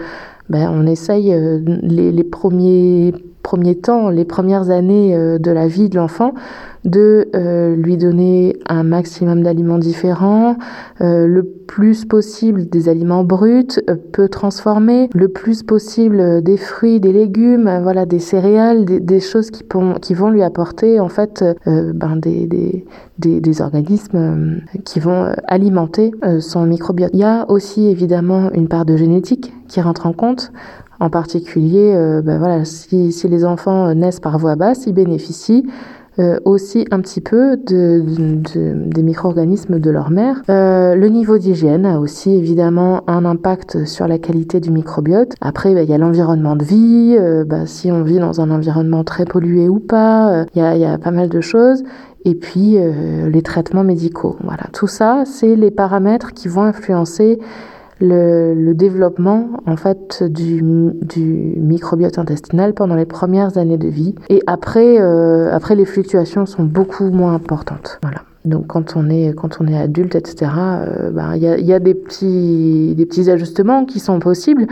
ben, 0.49 0.71
on 0.71 0.87
essaye 0.87 1.33
euh, 1.33 1.61
les, 1.83 2.25
premiers, 2.25 3.15
premiers 3.49 3.77
temps, 3.77 4.11
les 4.11 4.27
premières 4.27 4.69
années 4.69 5.17
euh, 5.17 5.39
de 5.39 5.51
la 5.51 5.69
vie 5.69 5.89
de 5.89 5.97
l'enfant, 5.97 6.35
de 6.85 7.31
euh, 7.35 7.75
lui 7.77 7.97
donner 7.97 8.59
un 8.69 8.83
maximum 8.83 9.43
d'aliments 9.43 9.79
différents, 9.79 10.59
euh, 11.01 11.27
le 11.27 11.45
plus 11.45 12.05
possible 12.05 12.69
des 12.69 12.91
aliments 12.91 13.25
bruts, 13.25 13.81
peu 14.13 14.29
transformés, 14.29 15.09
le 15.15 15.29
plus 15.29 15.63
possible 15.63 16.43
des 16.43 16.59
fruits, 16.59 17.01
des 17.01 17.13
légumes, 17.15 17.71
voilà, 17.83 18.05
des 18.05 18.19
céréales, 18.19 18.85
des, 18.85 19.21
choses 19.21 19.51
qui, 19.51 20.15
vont 20.15 20.31
lui 20.31 20.43
apporter 20.43 21.01
en 21.01 21.09
fait 21.09 21.45
ben, 21.67 22.17
des, 22.17 23.61
organismes 23.61 24.63
qui 24.85 24.99
vont 24.99 25.33
alimenter 25.47 26.13
son 26.41 26.65
microbiote. 26.65 27.11
Il 27.13 27.21
y 27.21 27.25
a 27.25 27.45
aussi 27.51 27.87
évidemment 27.87 28.51
une 28.53 28.69
part 28.69 28.87
de 28.87 28.97
génétique 28.97 29.53
qui 29.69 29.83
rentre 29.83 30.07
en 30.07 30.15
compte. 30.15 30.51
En 31.01 31.11
particulier, 31.11 31.93
ben 32.25 32.39
voilà, 32.39 32.65
si, 32.65 33.13
les 33.29 33.45
enfants 33.45 33.95
naissent 33.95 34.21
par 34.21 34.39
voie 34.39 34.57
basse, 34.57 34.85
ils 34.87 34.93
bénéficient 34.93 35.65
euh, 36.21 36.41
aussi 36.45 36.85
un 36.91 37.01
petit 37.01 37.21
peu 37.21 37.57
de, 37.57 38.03
des 38.91 39.03
micro-organismes 39.05 39.79
de 39.79 39.89
leur 39.89 40.11
mère. 40.11 40.43
Euh, 40.51 40.97
le 40.97 41.09
niveau 41.09 41.39
d'hygiène 41.39 41.87
a 41.87 42.01
aussi 42.01 42.33
évidemment 42.35 43.05
un 43.07 43.25
impact 43.25 43.85
sur 43.85 44.09
la 44.09 44.19
qualité 44.19 44.59
du 44.59 44.73
microbiote. 44.73 45.35
Après, 45.41 45.73
bah, 45.75 45.85
il 45.85 45.89
y 45.89 45.93
a 45.93 45.99
l'environnement 45.99 46.57
de 46.57 46.65
vie, 46.65 47.17
euh, 47.17 47.45
bah, 47.45 47.67
si 47.67 47.93
on 47.93 48.03
vit 48.03 48.19
dans 48.19 48.41
un 48.41 48.51
environnement 48.51 49.05
très 49.05 49.27
pollué 49.27 49.69
ou 49.69 49.79
pas, 49.79 50.45
il 50.57 50.61
y, 50.61 50.85
a, 50.85 50.99
pas 50.99 51.13
mal 51.13 51.29
de 51.29 51.41
choses 51.41 51.85
et 52.25 52.35
puis 52.35 52.77
les 52.77 53.43
traitements 53.43 53.85
médicaux. 53.85 54.37
Voilà, 54.43 54.65
tout 54.73 54.89
ça, 54.89 55.23
c'est 55.25 55.55
les 55.55 55.71
paramètres 55.71 56.33
qui 56.33 56.49
vont 56.49 56.63
influencer 56.63 57.39
le, 58.01 58.73
développement 58.75 59.49
en 59.67 59.77
fait 59.77 60.23
du, 60.23 60.63
du, 61.03 61.55
microbiote 61.57 62.19
intestinal 62.19 62.75
pendant 62.75 62.95
les 62.95 63.07
premières 63.07 63.59
années 63.59 63.79
de 63.79 63.89
vie. 63.89 64.15
Et 64.29 64.43
après 64.47 65.01
euh, 65.01 65.53
après 65.53 65.75
les 65.75 65.85
fluctuations 65.85 66.47
sont 66.47 66.65
beaucoup 66.65 67.11
moins 67.11 67.35
importantes. 67.35 67.99
Voilà. 68.03 68.23
Donc 68.45 68.69
quand 68.69 68.97
on 68.97 69.11
est 69.11 69.35
quand 69.35 69.61
on 69.61 69.67
est 69.67 69.77
adulte 69.77 70.15
etc 70.15 70.51
euh, 70.57 71.11
ben, 71.11 71.35
il 71.35 71.43
y, 71.43 71.49
a, 71.49 71.59
y 71.59 71.73
a 71.73 71.81
des 71.81 71.95
petits 71.95 72.95
des 72.97 73.07
petits 73.07 73.31
ajustements 73.31 73.85
qui 73.85 74.01
sont 74.01 74.19
possibles. 74.19 74.67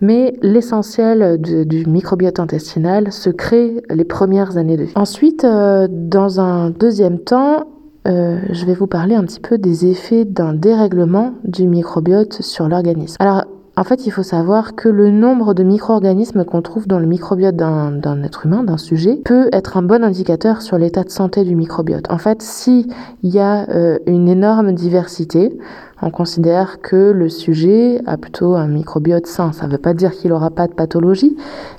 Mais 0.00 0.34
l'essentiel 0.42 1.40
du 1.40 1.86
microbiote 1.86 2.38
intestinal 2.38 3.12
se 3.12 3.30
crée 3.30 3.82
les 3.88 4.04
premières 4.04 4.58
années 4.58 4.76
de 4.76 4.84
vie. 4.84 4.92
Ensuite, 4.94 5.44
euh, 5.44 5.88
dans 5.90 6.38
un 6.38 6.70
deuxième 6.70 7.18
temps, 7.18 7.66
euh, 8.06 8.38
je 8.50 8.64
vais 8.64 8.74
vous 8.74 8.86
parler 8.86 9.14
un 9.14 9.24
petit 9.24 9.40
peu 9.40 9.58
des 9.58 9.86
effets 9.86 10.24
d'un 10.24 10.54
dérèglement 10.54 11.34
du 11.44 11.66
microbiote 11.66 12.40
sur 12.42 12.68
l'organisme. 12.68 13.16
Alors, 13.18 13.44
en 13.78 13.84
fait, 13.84 14.06
il 14.06 14.10
faut 14.10 14.22
savoir 14.22 14.74
que 14.74 14.88
le 14.88 15.10
nombre 15.10 15.52
de 15.52 15.62
micro-organismes 15.62 16.44
qu'on 16.44 16.62
trouve 16.62 16.86
dans 16.86 16.98
le 16.98 17.06
microbiote 17.06 17.56
d'un 17.56 18.22
être 18.22 18.46
humain, 18.46 18.64
d'un 18.64 18.78
sujet, 18.78 19.20
peut 19.22 19.50
être 19.52 19.76
un 19.76 19.82
bon 19.82 20.02
indicateur 20.02 20.62
sur 20.62 20.78
l'état 20.78 21.04
de 21.04 21.10
santé 21.10 21.44
du 21.44 21.54
microbiote. 21.54 22.10
En 22.10 22.16
fait, 22.16 22.40
s'il 22.40 22.86
y 23.22 23.38
a 23.38 23.68
euh, 23.68 23.98
une 24.06 24.28
énorme 24.28 24.72
diversité, 24.72 25.58
on 26.02 26.10
considère 26.10 26.80
que 26.82 27.10
le 27.10 27.28
sujet 27.28 28.00
a 28.06 28.16
plutôt 28.18 28.54
un 28.54 28.68
microbiote 28.68 29.26
sain. 29.26 29.52
Ça 29.52 29.66
ne 29.66 29.72
veut 29.72 29.78
pas 29.78 29.94
dire 29.94 30.12
qu'il 30.12 30.30
n'aura 30.30 30.50
pas 30.50 30.66
de 30.66 30.74
pathologie, 30.74 31.36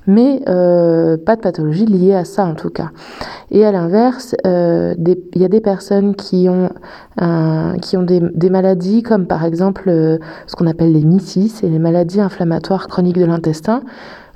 mais 0.07 0.41
euh, 0.49 1.17
pas 1.17 1.35
de 1.35 1.41
pathologie 1.41 1.85
liée 1.85 2.15
à 2.15 2.25
ça 2.25 2.45
en 2.45 2.55
tout 2.55 2.69
cas. 2.69 2.89
Et 3.51 3.65
à 3.65 3.71
l'inverse, 3.71 4.35
euh, 4.45 4.95
il 4.97 5.41
y 5.41 5.45
a 5.45 5.49
des 5.49 5.61
personnes 5.61 6.15
qui 6.15 6.49
ont, 6.49 6.69
des, 8.03 8.49
maladies 8.49 9.03
comme 9.03 9.27
par 9.27 9.45
exemple 9.45 9.87
euh, 9.87 10.17
ce 10.47 10.55
qu'on 10.55 10.67
appelle 10.67 10.93
les 10.93 11.05
MICI, 11.05 11.49
c'est 11.49 11.67
les 11.67 11.79
maladies 11.79 12.19
inflammatoires 12.19 12.87
chroniques 12.87 13.19
de 13.19 13.25
l'intestin. 13.25 13.83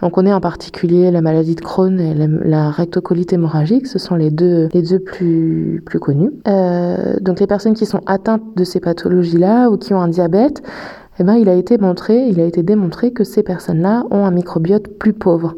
On 0.01 0.10
connaît 0.10 0.34
en 0.34 0.41
particulier 0.41 1.12
la 1.12 1.22
maladie 1.22 1.55
de 1.55 1.62
Crohn 1.62 2.00
et 2.00 2.15
la, 2.15 2.72
rectocolite 2.72 3.34
hémorragique, 3.34 3.86
ce 3.86 4.00
sont 4.00 4.15
les 4.15 4.31
deux, 4.31 4.67
les 4.74 4.81
deux 4.81 5.00
plus, 5.00 5.81
plus 5.86 6.00
connus. 6.00 6.31
Euh, 6.48 7.17
donc 7.22 7.39
les 7.39 7.48
personnes 7.48 7.75
qui 7.75 7.86
sont 7.86 8.01
atteintes 8.08 8.41
de 8.55 8.63
ces 8.63 8.79
pathologies-là 8.79 9.70
ou 9.70 9.77
qui 9.77 9.93
ont 9.93 10.01
un 10.01 10.08
diabète, 10.08 10.63
eh 11.20 11.24
ben, 11.24 11.36
il 11.36 11.50
a 11.50 11.53
été 11.53 11.77
montré, 11.77 12.27
il 12.27 12.39
a 12.39 12.46
été 12.46 12.63
démontré 12.63 13.12
que 13.12 13.24
ces 13.24 13.43
personnes-là 13.43 14.05
ont 14.10 14.25
un 14.25 14.31
microbiote 14.31 14.88
plus 14.98 15.13
pauvre. 15.13 15.55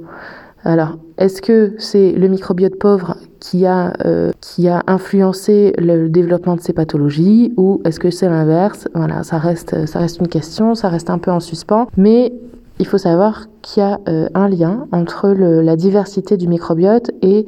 Alors, 0.65 0.97
est-ce 1.17 1.41
que 1.41 1.75
c'est 1.77 2.13
le 2.13 2.27
microbiote 2.27 2.77
pauvre 2.77 3.17
qui 3.39 3.65
a, 3.65 3.93
euh, 4.05 4.31
qui 4.41 4.67
a 4.67 4.81
influencé 4.87 5.73
le 5.77 6.09
développement 6.09 6.55
de 6.55 6.61
ces 6.61 6.73
pathologies 6.73 7.53
ou 7.57 7.81
est-ce 7.85 7.99
que 7.99 8.09
c'est 8.09 8.27
l'inverse? 8.27 8.87
Voilà, 8.93 9.23
ça 9.23 9.37
reste, 9.37 9.85
ça 9.85 9.99
reste 9.99 10.19
une 10.19 10.27
question, 10.27 10.75
ça 10.75 10.89
reste 10.89 11.09
un 11.09 11.17
peu 11.17 11.31
en 11.31 11.39
suspens. 11.39 11.87
Mais 11.97 12.33
il 12.79 12.87
faut 12.87 12.97
savoir 12.97 13.47
qu'il 13.61 13.81
y 13.81 13.85
a 13.85 13.99
euh, 14.07 14.27
un 14.33 14.47
lien 14.49 14.87
entre 14.91 15.29
la 15.29 15.75
diversité 15.75 16.37
du 16.37 16.47
microbiote 16.47 17.11
et 17.21 17.45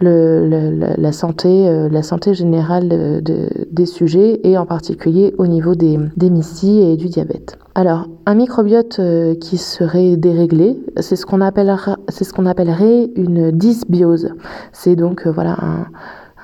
la, 0.00 1.12
santé, 1.12 1.68
euh, 1.68 1.88
la 1.88 2.02
santé 2.02 2.34
générale 2.34 3.22
des 3.22 3.86
sujets 3.86 4.40
et 4.42 4.58
en 4.58 4.66
particulier 4.66 5.32
au 5.38 5.46
niveau 5.46 5.74
des, 5.74 5.98
des 6.16 6.30
et 6.64 6.96
du 6.96 7.08
diabète. 7.08 7.56
Alors, 7.74 8.08
un 8.26 8.34
microbiote 8.34 8.98
euh, 8.98 9.34
qui 9.36 9.58
serait 9.58 10.16
déréglé, 10.16 10.76
c'est 10.98 11.16
ce 11.16 11.24
qu'on 11.24 11.40
appellerait 11.40 13.10
une 13.14 13.50
dysbiose. 13.52 14.34
C'est 14.72 14.96
donc 14.96 15.26
voilà 15.26 15.56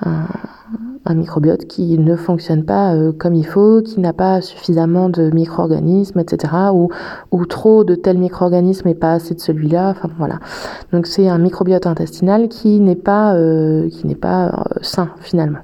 un 0.05 0.25
microbiote 1.07 1.65
qui 1.65 1.97
ne 1.97 2.15
fonctionne 2.15 2.63
pas 2.63 2.93
euh, 2.93 3.11
comme 3.11 3.33
il 3.33 3.45
faut, 3.45 3.81
qui 3.81 3.99
n'a 3.99 4.13
pas 4.13 4.41
suffisamment 4.41 5.09
de 5.09 5.29
micro-organismes, 5.31 6.19
etc. 6.19 6.53
Ou, 7.31 7.45
trop 7.45 7.83
de 7.83 7.95
tel 7.95 8.17
micro-organisme 8.17 8.87
et 8.87 8.95
pas 8.95 9.13
assez 9.13 9.33
de 9.33 9.39
celui-là. 9.39 9.95
Voilà. 10.17 10.39
Donc 10.91 11.07
c'est 11.07 11.27
un 11.27 11.37
microbiote 11.37 11.87
intestinal 11.87 12.47
qui 12.47 12.79
n'est 12.79 12.95
pas, 12.95 13.35
euh, 13.35 13.89
qui 13.89 14.05
n'est 14.07 14.15
pas 14.15 14.47
euh, 14.47 14.79
sain 14.81 15.09
finalement. 15.19 15.59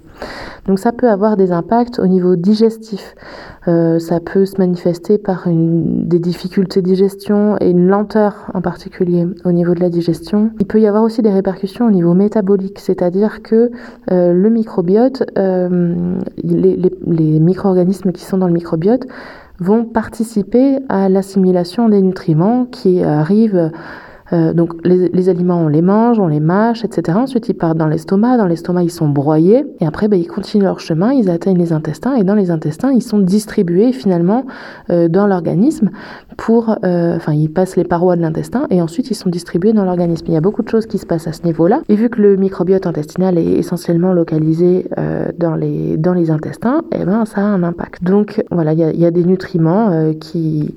Donc 0.67 0.79
ça 0.79 0.91
peut 0.91 1.09
avoir 1.09 1.37
des 1.37 1.51
impacts 1.51 1.99
au 1.99 2.07
niveau 2.07 2.35
digestif. 2.35 3.15
Euh, 3.67 3.99
ça 3.99 4.19
peut 4.19 4.45
se 4.45 4.57
manifester 4.57 5.17
par 5.17 5.47
des 5.47 6.19
difficultés 6.19 6.81
de 6.81 6.87
digestion 6.87 7.57
et 7.59 7.69
une 7.69 7.87
lenteur 7.87 8.49
en 8.53 8.61
particulier 8.61 9.27
au 9.43 9.51
niveau 9.51 9.73
de 9.73 9.79
la 9.79 9.89
digestion. 9.89 10.51
Il 10.59 10.65
peut 10.65 10.79
y 10.79 10.87
avoir 10.87 11.03
aussi 11.03 11.21
des 11.21 11.31
répercussions 11.31 11.87
au 11.87 11.91
niveau 11.91 12.13
métabolique, 12.13 12.79
c'est-à-dire 12.79 13.41
que 13.43 13.71
euh, 14.11 14.33
le 14.33 14.49
microbiote, 14.49 15.23
euh, 15.37 16.17
les, 16.43 16.75
les, 16.75 16.91
les 17.07 17.39
micro-organismes 17.39 18.11
qui 18.11 18.23
sont 18.23 18.37
dans 18.37 18.47
le 18.47 18.53
microbiote 18.53 19.07
vont 19.59 19.85
participer 19.85 20.79
à 20.89 21.09
l'assimilation 21.09 21.89
des 21.89 22.01
nutriments 22.01 22.65
qui 22.65 23.01
arrivent 23.01 23.71
euh, 24.33 24.53
donc 24.53 24.73
les, 24.83 25.29
aliments, 25.29 25.61
on 25.61 25.67
les 25.67 25.81
mange, 25.81 26.19
on 26.19 26.27
les 26.27 26.39
mâche, 26.39 26.83
etc. 26.83 27.17
Ensuite, 27.17 27.47
ils 27.49 27.53
partent 27.53 27.77
dans 27.77 27.87
l'estomac. 27.87 28.37
Dans 28.37 28.47
l'estomac, 28.47 28.83
ils 28.83 28.91
sont 28.91 29.07
broyés. 29.07 29.65
Et 29.79 29.85
après, 29.85 30.07
ben, 30.07 30.19
ils 30.19 30.27
continuent 30.27 30.63
leur 30.63 30.79
chemin, 30.79 31.13
ils 31.13 31.29
atteignent 31.29 31.57
les 31.57 31.73
intestins. 31.73 32.15
Et 32.15 32.23
dans 32.23 32.33
les 32.33 32.51
intestins, 32.51 32.91
ils 32.91 33.03
sont 33.03 33.19
distribués 33.19 33.91
finalement 33.91 34.45
euh, 34.89 35.07
dans 35.07 35.27
l'organisme 35.27 35.91
pour... 36.37 36.75
Euh, 36.83 37.15
enfin, 37.15 37.33
ils 37.33 37.49
passent 37.49 37.75
les 37.75 37.83
parois 37.83 38.15
de 38.15 38.21
l'intestin 38.21 38.67
et 38.69 38.81
ensuite, 38.81 39.11
ils 39.11 39.15
sont 39.15 39.29
distribués 39.29 39.73
dans 39.73 39.85
l'organisme. 39.85 40.25
Il 40.27 40.33
y 40.33 40.37
a 40.37 40.41
beaucoup 40.41 40.63
de 40.63 40.69
choses 40.69 40.87
qui 40.87 40.97
se 40.97 41.05
passent 41.05 41.27
à 41.27 41.33
ce 41.33 41.43
niveau-là. 41.43 41.81
Et 41.89 41.95
vu 41.95 42.09
que 42.09 42.21
le 42.21 42.35
microbiote 42.35 42.87
intestinal 42.87 43.37
est 43.37 43.45
essentiellement 43.45 44.13
localisé 44.13 44.87
dans, 45.37 45.55
les, 45.55 45.97
dans 45.97 46.13
les 46.13 46.31
intestins, 46.31 46.81
eh 46.91 47.05
ben, 47.05 47.25
ça 47.25 47.41
a 47.41 47.43
un 47.43 47.63
impact. 47.63 48.03
Donc 48.03 48.43
voilà, 48.51 48.73
il 48.73 48.79
y 48.79 49.05
a, 49.05 49.11
des 49.11 49.23
nutriments 49.23 50.13
qui 50.19 50.73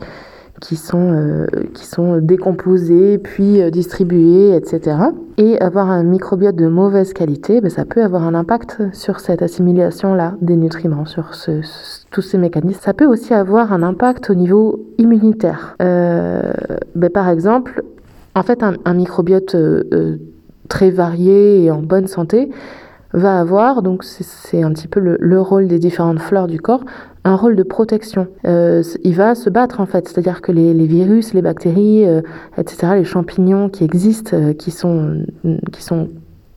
qui 0.60 0.76
sont, 0.76 1.12
euh, 1.12 1.46
qui 1.74 1.86
sont 1.86 2.18
décomposés, 2.18 3.18
puis 3.18 3.62
euh, 3.62 3.70
distribués, 3.70 4.54
etc. 4.54 4.96
Et 5.36 5.60
avoir 5.60 5.90
un 5.90 6.02
microbiote 6.02 6.56
de 6.56 6.66
mauvaise 6.66 7.12
qualité, 7.12 7.60
ben, 7.60 7.70
ça 7.70 7.84
peut 7.84 8.02
avoir 8.02 8.24
un 8.24 8.34
impact 8.34 8.82
sur 8.92 9.20
cette 9.20 9.42
assimilation-là 9.42 10.34
des 10.40 10.56
nutriments, 10.56 11.04
sur 11.04 11.34
ce, 11.34 11.60
tous 12.10 12.22
ces 12.22 12.38
mécanismes. 12.38 12.80
Ça 12.82 12.94
peut 12.94 13.06
aussi 13.06 13.34
avoir 13.34 13.72
un 13.72 13.82
impact 13.82 14.30
au 14.30 14.34
niveau 14.34 14.86
immunitaire. 14.98 15.76
Euh, 15.82 16.52
ben, 16.94 17.10
par 17.10 17.28
exemple, 17.28 17.82
en 18.34 18.42
fait, 18.42 18.62
un, 18.62 18.74
un 18.84 18.94
microbiote 18.94 19.56
très 20.68 20.90
varié 20.90 21.64
et 21.64 21.70
en 21.70 21.82
bonne 21.82 22.06
santé 22.06 22.50
va 23.12 23.40
avoir, 23.40 23.82
donc 23.82 24.04
c'est 24.04 24.62
un 24.62 24.72
petit 24.72 24.88
peu 24.88 25.00
le, 25.00 25.16
le, 25.18 25.40
rôle 25.40 25.66
des 25.66 25.78
différentes 25.78 26.18
fleurs 26.18 26.46
du 26.46 26.60
corps, 26.60 26.84
un 27.24 27.36
rôle 27.36 27.56
de 27.56 27.62
protection. 27.62 28.28
Euh, 28.46 28.82
il 29.04 29.14
va 29.14 29.34
se 29.34 29.50
battre 29.50 29.80
en 29.80 29.86
fait, 29.86 30.08
c'est-à-dire 30.08 30.42
que 30.42 30.52
les, 30.52 30.74
les, 30.74 30.86
virus, 30.86 31.34
les 31.34 31.42
bactéries, 31.42 32.06
euh, 32.06 32.22
etc., 32.56 32.92
les 32.96 33.04
champignons 33.04 33.68
qui 33.68 33.84
existent, 33.84 34.36
euh, 34.36 34.52
qui 34.52 34.70
sont, 34.70 35.24
qui 35.72 35.82
sont 35.82 36.08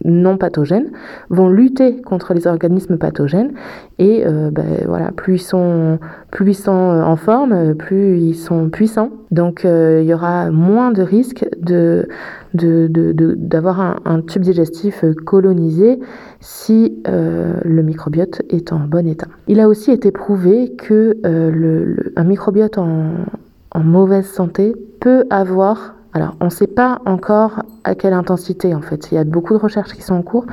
non 0.05 0.37
pathogènes 0.37 0.91
vont 1.29 1.49
lutter 1.49 2.01
contre 2.01 2.33
les 2.33 2.47
organismes 2.47 2.97
pathogènes 2.97 3.51
et 3.99 4.23
euh, 4.25 4.49
ben, 4.51 4.65
voilà 4.87 5.11
plus 5.11 5.35
ils 5.35 5.45
sont 5.45 5.99
sont 6.53 6.71
en 6.71 7.15
forme 7.15 7.75
plus 7.75 8.19
ils 8.19 8.35
sont 8.35 8.69
puissants 8.69 9.09
donc 9.31 9.63
euh, 9.63 10.01
il 10.03 10.09
y 10.09 10.13
aura 10.13 10.51
moins 10.51 10.91
de 10.91 11.01
risques 11.01 11.45
de 11.57 12.07
d'avoir 12.53 14.01
un, 14.05 14.21
tube 14.21 14.41
digestif 14.41 15.05
colonisé 15.25 15.99
si 16.41 17.01
euh, 17.07 17.53
le 17.63 17.81
microbiote 17.81 18.41
est 18.49 18.73
en 18.73 18.79
bon 18.79 19.07
état. 19.07 19.27
Il 19.47 19.61
a 19.61 19.69
aussi 19.69 19.91
été 19.91 20.11
prouvé 20.11 20.73
que 20.77 21.17
euh, 21.25 21.95
un 22.17 22.23
microbiote 22.25 22.77
en 22.77 23.13
mauvaise 23.81 24.25
santé 24.25 24.75
peut 24.99 25.23
avoir 25.29 25.95
alors, 26.13 26.35
on 26.41 26.45
ne 26.45 26.49
sait 26.49 26.67
pas 26.67 26.99
encore 27.05 27.63
à 27.83 27.95
quelle 27.95 28.13
intensité, 28.13 28.75
en 28.75 28.81
fait. 28.81 29.11
Il 29.11 29.15
y 29.15 29.17
a 29.17 29.23
beaucoup 29.23 29.53
de 29.53 29.59
recherches 29.59 29.93
qui 29.93 30.01
sont 30.01 30.15
en 30.15 30.21
cours, 30.21 30.45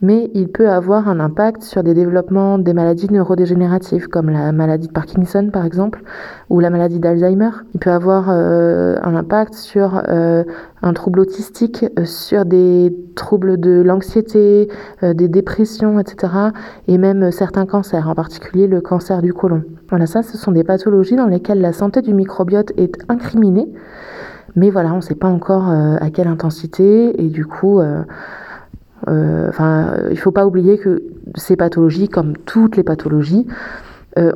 mais 0.00 0.30
il 0.34 0.48
peut 0.48 0.68
avoir 0.68 1.08
un 1.08 1.18
impact 1.18 1.62
sur 1.62 1.82
des 1.82 1.94
développements 1.94 2.58
des 2.58 2.72
maladies 2.72 3.10
neurodégénératives, 3.10 4.08
comme 4.08 4.30
la 4.30 4.52
maladie 4.52 4.88
de 4.88 4.92
Parkinson, 4.92 5.48
par 5.52 5.64
exemple, 5.64 6.02
ou 6.50 6.60
la 6.60 6.70
maladie 6.70 7.00
d'Alzheimer. 7.00 7.50
Il 7.74 7.80
peut 7.80 7.90
avoir 7.90 8.26
euh, 8.28 8.96
un 9.02 9.16
impact 9.16 9.54
sur 9.54 10.02
euh, 10.08 10.44
un 10.82 10.92
trouble 10.92 11.18
autistique, 11.18 11.84
euh, 11.98 12.04
sur 12.04 12.44
des 12.44 12.94
troubles 13.16 13.58
de 13.58 13.80
l'anxiété, 13.80 14.68
des 15.02 15.28
dépressions, 15.28 15.98
etc., 15.98 16.32
et 16.88 16.96
même 16.96 17.30
certains 17.30 17.66
cancers, 17.66 18.08
en 18.08 18.14
particulier 18.14 18.66
le 18.68 18.80
cancer 18.80 19.20
du 19.20 19.32
côlon. 19.32 19.62
Voilà, 19.88 20.06
ça, 20.06 20.22
ce 20.22 20.38
sont 20.38 20.52
des 20.52 20.64
pathologies 20.64 21.16
dans 21.16 21.26
lesquelles 21.26 21.60
la 21.60 21.72
santé 21.72 22.02
du 22.02 22.14
microbiote 22.14 22.72
est 22.76 22.98
incriminée. 23.08 23.68
Mais 24.56 24.70
voilà, 24.70 24.92
on 24.92 24.96
ne 24.96 25.00
sait 25.00 25.14
pas 25.14 25.28
encore 25.28 25.70
euh, 25.70 25.96
à 26.00 26.10
quelle 26.10 26.28
intensité 26.28 27.22
et 27.22 27.28
du 27.28 27.46
coup, 27.46 27.80
euh, 27.80 28.02
euh, 29.08 30.08
il 30.10 30.18
faut 30.18 30.30
pas 30.30 30.46
oublier 30.46 30.78
que 30.78 31.02
ces 31.34 31.56
pathologies, 31.56 32.08
comme 32.08 32.36
toutes 32.36 32.76
les 32.76 32.82
pathologies, 32.82 33.46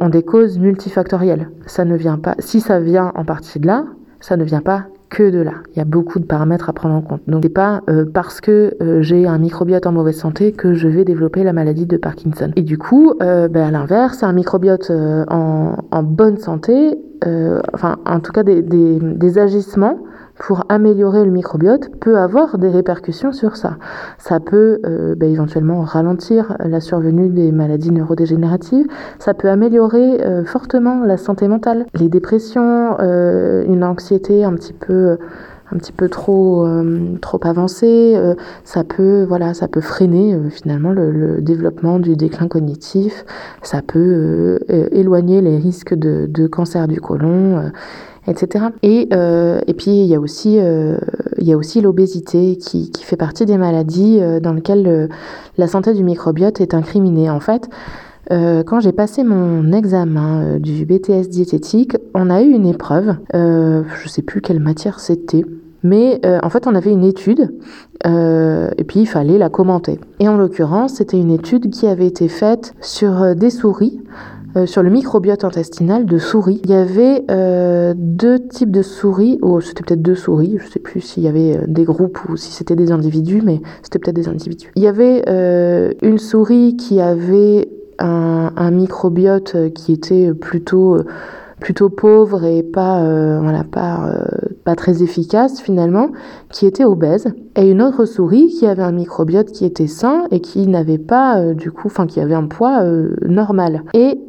ont 0.00 0.08
des 0.08 0.22
causes 0.22 0.58
multifactorielles. 0.58 1.50
Ça 1.66 1.84
ne 1.84 1.96
vient 1.96 2.16
pas, 2.16 2.34
si 2.38 2.62
ça 2.62 2.80
vient 2.80 3.12
en 3.14 3.26
partie 3.26 3.60
de 3.60 3.66
là, 3.66 3.84
ça 4.20 4.38
ne 4.38 4.44
vient 4.44 4.62
pas 4.62 4.86
que 5.08 5.30
de 5.30 5.38
là. 5.38 5.54
Il 5.72 5.78
y 5.78 5.82
a 5.82 5.84
beaucoup 5.84 6.18
de 6.18 6.24
paramètres 6.24 6.68
à 6.68 6.72
prendre 6.72 6.94
en 6.94 7.02
compte. 7.02 7.20
Donc, 7.26 7.42
c'est 7.44 7.48
pas 7.48 7.82
parce 8.12 8.40
que 8.40 8.76
j'ai 9.00 9.26
un 9.26 9.38
microbiote 9.38 9.86
en 9.86 9.92
mauvaise 9.92 10.16
santé 10.16 10.52
que 10.52 10.74
je 10.74 10.88
vais 10.88 11.04
développer 11.04 11.44
la 11.44 11.52
maladie 11.52 11.86
de 11.86 11.96
Parkinson. 11.96 12.50
Et 12.56 12.62
du 12.62 12.78
coup, 12.78 13.14
ben, 13.20 13.56
à 13.56 13.70
l'inverse, 13.70 14.22
un 14.22 14.32
microbiote 14.32 14.90
en, 14.90 16.02
bonne 16.02 16.38
santé 16.38 16.98
euh, 17.26 17.60
enfin 17.72 17.96
en 18.04 18.20
tout 18.20 18.32
cas 18.32 18.42
des, 18.42 19.38
agissements 19.38 19.98
pour 20.38 20.64
améliorer 20.68 21.24
le 21.24 21.30
microbiote 21.30 21.90
peut 22.00 22.18
avoir 22.18 22.58
des 22.58 22.68
répercussions 22.68 23.32
sur 23.32 23.56
ça. 23.56 23.76
Ça 24.18 24.40
peut 24.40 24.80
euh, 24.84 25.14
bah, 25.16 25.26
éventuellement 25.26 25.80
ralentir 25.82 26.56
la 26.58 26.80
survenue 26.80 27.28
des 27.28 27.52
maladies 27.52 27.90
neurodégénératives, 27.90 28.86
ça 29.18 29.34
peut 29.34 29.48
améliorer 29.48 30.24
euh, 30.24 30.44
fortement 30.44 31.04
la 31.04 31.16
santé 31.16 31.48
mentale, 31.48 31.86
les 31.94 32.08
dépressions, 32.08 32.96
euh, 33.00 33.64
une 33.66 33.84
anxiété 33.84 34.44
un 34.44 34.54
petit 34.54 34.72
peu 34.72 35.18
un 35.72 35.78
petit 35.78 35.90
peu 35.90 36.08
trop 36.08 36.64
trop 37.20 37.40
avancée, 37.42 38.16
ça 38.62 38.84
peut 38.84 39.24
voilà 39.26 39.52
ça 39.52 39.66
peut 39.66 39.80
freiner 39.80 40.38
finalement 40.48 40.92
le, 40.92 41.10
le, 41.10 41.42
développement 41.42 41.98
du 41.98 42.14
déclin 42.14 42.46
cognitif, 42.46 43.24
ça 43.62 43.82
peut 43.82 44.60
éloigner 44.68 45.40
les 45.40 45.56
risques 45.56 45.92
de, 45.92 46.26
de 46.30 46.46
cancer 46.46 46.86
du 46.86 47.00
côlon 47.00 47.72
etc. 48.28 48.66
Et, 48.82 49.08
euh, 49.12 49.60
et 49.66 49.74
puis 49.74 49.90
il 49.90 50.06
y 50.06 50.14
a 50.14 50.20
aussi, 50.20 50.58
euh, 50.58 50.96
aussi 51.54 51.80
l'obésité 51.80 52.56
qui, 52.56 52.90
qui, 52.90 53.04
fait 53.04 53.16
partie 53.16 53.46
des 53.46 53.58
maladies 53.58 54.20
dans 54.42 54.52
lesquelles 54.52 54.82
le, 54.82 55.08
la 55.58 55.66
santé 55.66 55.92
du 55.94 56.02
microbiote 56.02 56.60
est 56.60 56.74
incriminée. 56.74 57.30
En 57.30 57.40
fait, 57.40 57.68
quand 58.28 58.80
j'ai 58.80 58.90
passé 58.90 59.22
mon 59.22 59.72
examen 59.72 60.58
du 60.58 60.84
BTS 60.84 61.28
diététique, 61.28 61.96
on 62.12 62.28
a 62.28 62.42
eu 62.42 62.50
une 62.50 62.66
épreuve, 62.66 63.14
je 63.32 63.38
ne 64.04 64.08
sais 64.08 64.22
plus 64.22 64.40
quelle 64.40 64.58
matière 64.58 64.98
c'était, 64.98 65.44
mais 65.84 66.20
en 66.42 66.50
fait 66.50 66.66
on 66.66 66.74
avait 66.74 66.90
une 66.90 67.04
étude 67.04 67.54
et 68.04 68.84
puis 68.84 69.00
il 69.00 69.06
fallait 69.06 69.38
la 69.38 69.48
commenter. 69.48 70.00
Et 70.18 70.28
en 70.28 70.36
l'occurrence, 70.36 70.94
c'était 70.94 71.20
une 71.20 71.30
étude 71.30 71.70
qui 71.70 71.86
avait 71.86 72.08
été 72.08 72.26
faite 72.26 72.74
sur 72.80 73.36
des 73.36 73.50
souris 73.50 74.00
euh, 74.56 74.64
sur 74.64 74.82
le 74.82 74.88
microbiote 74.88 75.44
intestinal 75.44 76.06
de 76.06 76.16
souris. 76.16 76.62
Il 76.64 76.70
y 76.70 76.74
avait 76.74 77.24
euh, 77.30 77.92
deux 77.96 78.38
types 78.38 78.70
de 78.70 78.80
souris, 78.80 79.38
ou 79.42 79.60
c'était 79.60 79.82
peut-être 79.82 80.00
deux 80.00 80.14
souris, 80.14 80.56
je 80.58 80.66
sais 80.68 80.78
plus 80.78 81.02
s'il 81.02 81.24
y 81.24 81.28
avait 81.28 81.58
euh, 81.58 81.64
des 81.66 81.84
groupes 81.84 82.18
ou 82.28 82.36
si 82.36 82.52
c'était 82.52 82.76
des 82.76 82.90
individus, 82.90 83.42
mais 83.44 83.60
c'était 83.82 83.98
peut-être 83.98 84.16
des 84.16 84.28
individus. 84.28 84.72
Il 84.74 84.82
y 84.82 84.86
avait 84.86 85.24
une 86.02 86.18
souris 86.18 86.76
qui 86.76 87.00
avait 87.00 87.68
un, 87.98 88.70
microbiote 88.70 89.72
qui 89.74 89.92
était 89.92 90.32
plutôt 90.32 90.98
plutôt 91.60 91.88
pauvre 91.88 92.44
et 92.44 92.62
pas, 92.62 93.02
euh, 93.02 93.40
voilà, 93.40 93.64
pas, 93.64 94.08
euh, 94.08 94.24
pas 94.64 94.74
très 94.74 95.02
efficace 95.02 95.60
finalement, 95.60 96.10
qui 96.50 96.66
était 96.66 96.84
obèse, 96.84 97.28
et 97.56 97.70
une 97.70 97.82
autre 97.82 98.04
souris 98.04 98.48
qui 98.48 98.66
avait 98.66 98.82
un 98.82 98.92
microbiote 98.92 99.50
qui 99.52 99.64
était 99.64 99.86
sain 99.86 100.24
et 100.30 100.40
qui 100.40 100.66
n'avait 100.66 100.98
pas 100.98 101.38
euh, 101.38 101.54
du 101.54 101.70
coup, 101.70 101.86
enfin 101.86 102.06
qui 102.06 102.20
avait 102.20 102.34
un 102.34 102.46
poids 102.46 102.82
normal. 103.26 103.82
Et 103.94 104.20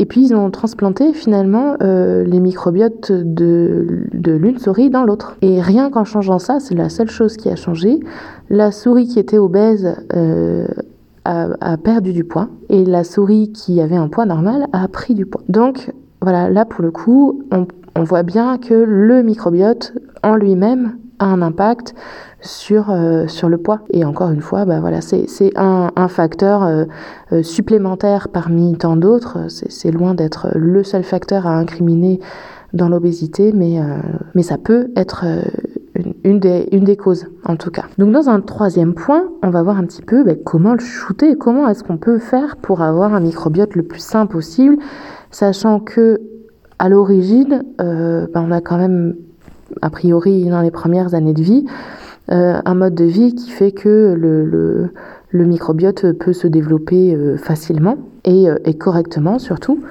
et 0.00 0.06
puis 0.06 0.22
ils 0.22 0.34
ont 0.34 0.50
transplanté 0.50 1.12
finalement 1.12 1.76
les 1.80 2.40
microbiotes 2.40 3.10
de, 3.10 4.06
de 4.12 4.32
l'une 4.32 4.58
souris 4.58 4.90
dans 4.90 5.04
l'autre. 5.04 5.36
Et 5.42 5.60
rien 5.60 5.90
qu'en 5.90 6.04
changeant 6.04 6.38
ça, 6.38 6.60
c'est 6.60 6.74
la 6.74 6.88
seule 6.88 7.10
chose 7.10 7.36
qui 7.36 7.48
a 7.48 7.56
changé. 7.56 8.00
La 8.50 8.70
souris 8.70 9.08
qui 9.08 9.18
était 9.18 9.38
obèse 9.38 9.96
a, 11.24 11.76
perdu 11.76 12.12
du 12.12 12.24
poids 12.24 12.48
et 12.68 12.84
la 12.84 13.04
souris 13.04 13.52
qui 13.52 13.80
avait 13.80 13.96
un 13.96 14.08
poids 14.08 14.26
normal 14.26 14.66
a 14.72 14.86
pris 14.88 15.14
du 15.14 15.26
poids. 15.26 15.42
Donc 15.48 15.92
voilà, 16.20 16.48
là 16.48 16.64
pour 16.64 16.82
le 16.82 16.90
coup, 16.90 17.42
on, 17.50 17.66
voit 18.02 18.22
bien 18.22 18.58
que 18.58 18.74
le 18.74 19.22
microbiote 19.22 19.94
en 20.22 20.36
lui-même 20.36 20.96
a 21.18 21.26
un 21.26 21.42
impact 21.42 21.94
sur, 22.40 22.90
euh, 22.90 23.26
sur 23.26 23.48
le 23.48 23.58
poids. 23.58 23.80
Et 23.90 24.04
encore 24.04 24.30
une 24.30 24.40
fois, 24.40 24.64
bah 24.64 24.80
voilà, 24.80 25.00
c'est 25.00 25.26
un, 25.56 25.90
un, 25.94 26.08
facteur 26.08 26.64
euh, 26.64 26.84
euh, 27.32 27.42
supplémentaire 27.42 28.28
parmi 28.28 28.76
tant 28.76 28.96
d'autres. 28.96 29.46
C'est 29.48 29.90
loin 29.90 30.14
d'être 30.14 30.48
le 30.54 30.82
seul 30.82 31.04
facteur 31.04 31.46
à 31.46 31.56
incriminer 31.56 32.20
dans 32.72 32.88
l'obésité, 32.88 33.52
mais, 33.52 33.78
mais 34.34 34.42
ça 34.42 34.58
peut 34.58 34.90
être 34.96 35.24
une, 36.24 36.38
des, 36.40 36.96
causes 36.96 37.26
en 37.44 37.56
tout 37.56 37.70
cas. 37.70 37.84
Donc 37.98 38.10
dans 38.10 38.28
un 38.28 38.40
troisième 38.40 38.94
point, 38.94 39.24
on 39.42 39.50
va 39.50 39.62
voir 39.62 39.78
un 39.78 39.84
petit 39.84 40.02
peu 40.02 40.24
ben, 40.24 40.36
comment 40.42 40.72
le 40.72 40.80
shooter, 40.80 41.36
comment 41.36 41.68
est-ce 41.68 41.84
qu'on 41.84 41.98
peut 41.98 42.18
faire 42.18 42.56
pour 42.56 42.80
avoir 42.80 43.14
un 43.14 43.20
microbiote 43.20 43.74
le 43.74 43.82
plus 43.82 44.00
sain 44.00 44.26
possible, 44.26 44.76
sachant 45.30 45.80
que 45.80 46.20
à 46.78 46.88
l'origine, 46.88 47.64
euh, 47.80 48.26
ben, 48.32 48.44
on 48.48 48.50
a 48.50 48.60
quand 48.60 48.78
même, 48.78 49.16
a 49.82 49.90
priori 49.90 50.46
dans 50.48 50.62
les 50.62 50.70
premières 50.70 51.14
années 51.14 51.34
de 51.34 51.42
vie, 51.42 51.66
euh, 52.32 52.60
un 52.64 52.74
mode 52.74 52.94
de 52.94 53.04
vie 53.04 53.34
qui 53.34 53.50
fait 53.50 53.72
que 53.72 54.14
le, 54.18 54.90
le, 55.28 55.44
microbiote 55.44 56.12
peut 56.12 56.32
se 56.32 56.46
développer 56.46 57.14
euh, 57.14 57.36
facilement 57.36 57.98
et 58.24 58.48
correctement 58.78 59.38
surtout. 59.38 59.84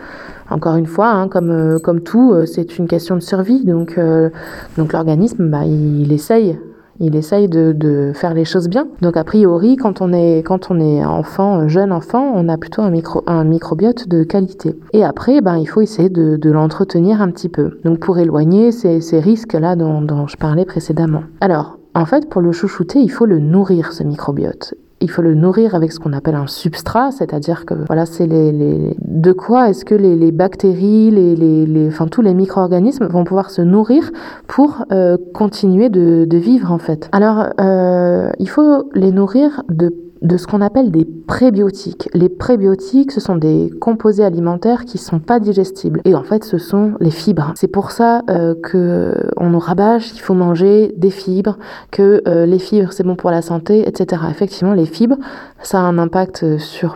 Encore 0.49 0.75
une 0.75 0.85
fois, 0.85 1.09
hein, 1.09 1.27
comme, 1.27 1.51
euh, 1.51 1.79
comme 1.79 2.01
tout, 2.01 2.33
euh, 2.33 2.45
c'est 2.45 2.77
une 2.77 2.87
question 2.87 3.15
de 3.15 3.21
survie. 3.21 3.63
Donc, 3.63 3.97
euh, 3.97 4.29
donc 4.77 4.93
l'organisme, 4.93 5.49
bah, 5.49 5.65
il, 5.65 6.11
essaye. 6.11 6.59
Il 6.99 7.15
essaye 7.15 7.47
de, 7.47 7.71
de, 7.71 8.11
faire 8.13 8.33
les 8.33 8.45
choses 8.45 8.69
bien. 8.69 8.87
Donc 9.01 9.17
a 9.17 9.23
priori, 9.23 9.77
quand 9.77 10.01
on 10.01 10.13
est, 10.13 10.43
quand 10.45 10.69
on 10.69 10.79
est 10.79 11.03
enfant, 11.03 11.67
jeune 11.67 11.91
enfant, 11.91 12.31
on 12.35 12.47
a 12.49 12.57
plutôt 12.57 12.81
un, 12.81 12.91
micro, 12.91 13.23
un 13.25 13.43
microbiote 13.43 14.07
de 14.07 14.23
qualité. 14.23 14.75
Et 14.93 15.03
après, 15.03 15.41
ben, 15.41 15.57
il 15.57 15.65
faut 15.65 15.81
essayer 15.81 16.09
de, 16.09 16.35
de 16.35 16.51
l'entretenir 16.51 17.21
un 17.21 17.31
petit 17.31 17.49
peu. 17.49 17.79
Donc 17.83 17.99
pour 17.99 18.19
éloigner 18.19 18.71
ces, 18.71 19.01
ces 19.01 19.19
risques-là 19.19 19.75
dont, 19.75 20.01
dont 20.01 20.27
je 20.27 20.37
parlais 20.37 20.65
précédemment. 20.65 21.23
Alors, 21.41 21.79
en 21.95 22.05
fait, 22.05 22.29
pour 22.29 22.41
le 22.41 22.51
chouchouter, 22.51 22.99
il 22.99 23.09
faut 23.09 23.25
le 23.25 23.39
nourrir, 23.39 23.91
ce 23.91 24.03
microbiote 24.03 24.75
il 25.03 25.11
faut 25.11 25.21
le 25.21 25.35
nourrir 25.35 25.75
avec 25.75 25.91
ce 25.91 25.99
qu'on 25.99 26.13
appelle 26.13 26.35
un 26.35 26.47
substrat, 26.47 27.11
c'est-à-dire 27.11 27.65
que 27.65 27.73
voilà, 27.87 28.05
c'est 28.05 28.25
les, 28.25 28.95
de 28.99 29.31
quoi 29.33 29.69
est-ce 29.69 29.83
que 29.83 29.95
les, 29.95 30.31
bactéries, 30.31 31.11
les, 31.11 31.35
les, 31.35 31.87
enfin 31.87 32.07
tous 32.07 32.21
les 32.21 32.33
micro-organismes 32.33 33.07
vont 33.07 33.25
pouvoir 33.25 33.49
se 33.51 33.61
nourrir 33.61 34.11
pour 34.47 34.85
euh, 34.91 35.17
continuer 35.33 35.89
de, 35.89 36.27
vivre 36.33 36.71
en 36.71 36.79
fait. 36.79 37.09
Alors 37.11 37.49
euh, 37.59 38.31
il 38.39 38.49
faut 38.49 38.89
les 38.95 39.11
nourrir 39.11 39.61
de 39.69 39.93
de 40.23 40.37
ce 40.37 40.47
qu'on 40.47 40.61
appelle 40.61 40.89
des 40.89 41.05
prébiotiques. 41.05 42.09
Les 42.13 42.29
prébiotiques, 42.29 43.11
ce 43.11 43.19
sont 43.19 43.35
des 43.35 43.71
composés 43.79 44.23
alimentaires 44.23 44.85
qui 44.85 44.97
sont 44.97 45.19
pas 45.19 45.39
digestibles. 45.39 46.01
Et 46.05 46.15
en 46.15 46.23
fait, 46.23 46.43
ce 46.43 46.57
sont 46.57 46.93
les 46.99 47.11
fibres. 47.11 47.51
C'est 47.55 47.67
pour 47.67 47.91
ça 47.91 48.21
euh, 48.29 48.55
que 48.55 49.13
nous 49.53 49.59
rabâche 49.59 50.11
qu'il 50.11 50.21
faut 50.21 50.33
manger 50.33 50.93
des 50.97 51.11
fibres, 51.11 51.57
que 51.91 52.21
euh, 52.27 52.45
les 52.45 52.59
fibres 52.59 52.91
c'est 52.91 53.03
bon 53.03 53.15
pour 53.15 53.29
la 53.29 53.41
santé, 53.41 53.87
etc. 53.87 54.23
Effectivement, 54.29 54.73
les 54.73 54.85
fibres, 54.85 55.17
ça 55.61 55.79
a 55.79 55.83
un 55.83 55.97
impact 55.97 56.57
sur 56.57 56.95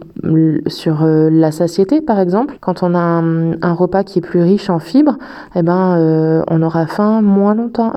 sur 0.68 1.04
euh, 1.04 1.30
la 1.30 1.52
satiété, 1.52 2.02
par 2.02 2.20
exemple. 2.20 2.58
Quand 2.60 2.84
on 2.84 2.96
a 2.96 3.00
un, 3.00 3.74
repas 3.74 4.04
qui 4.04 4.20
est 4.20 4.22
plus 4.22 4.42
riche 4.42 4.70
en 4.70 4.80
fibres, 4.80 5.18
eh 5.56 5.62
ben, 5.62 5.98
euh, 5.98 6.44
on 6.50 6.64
aura 6.64 6.88
faim 6.88 7.22
moins 7.22 7.54
longtemps, 7.54 7.92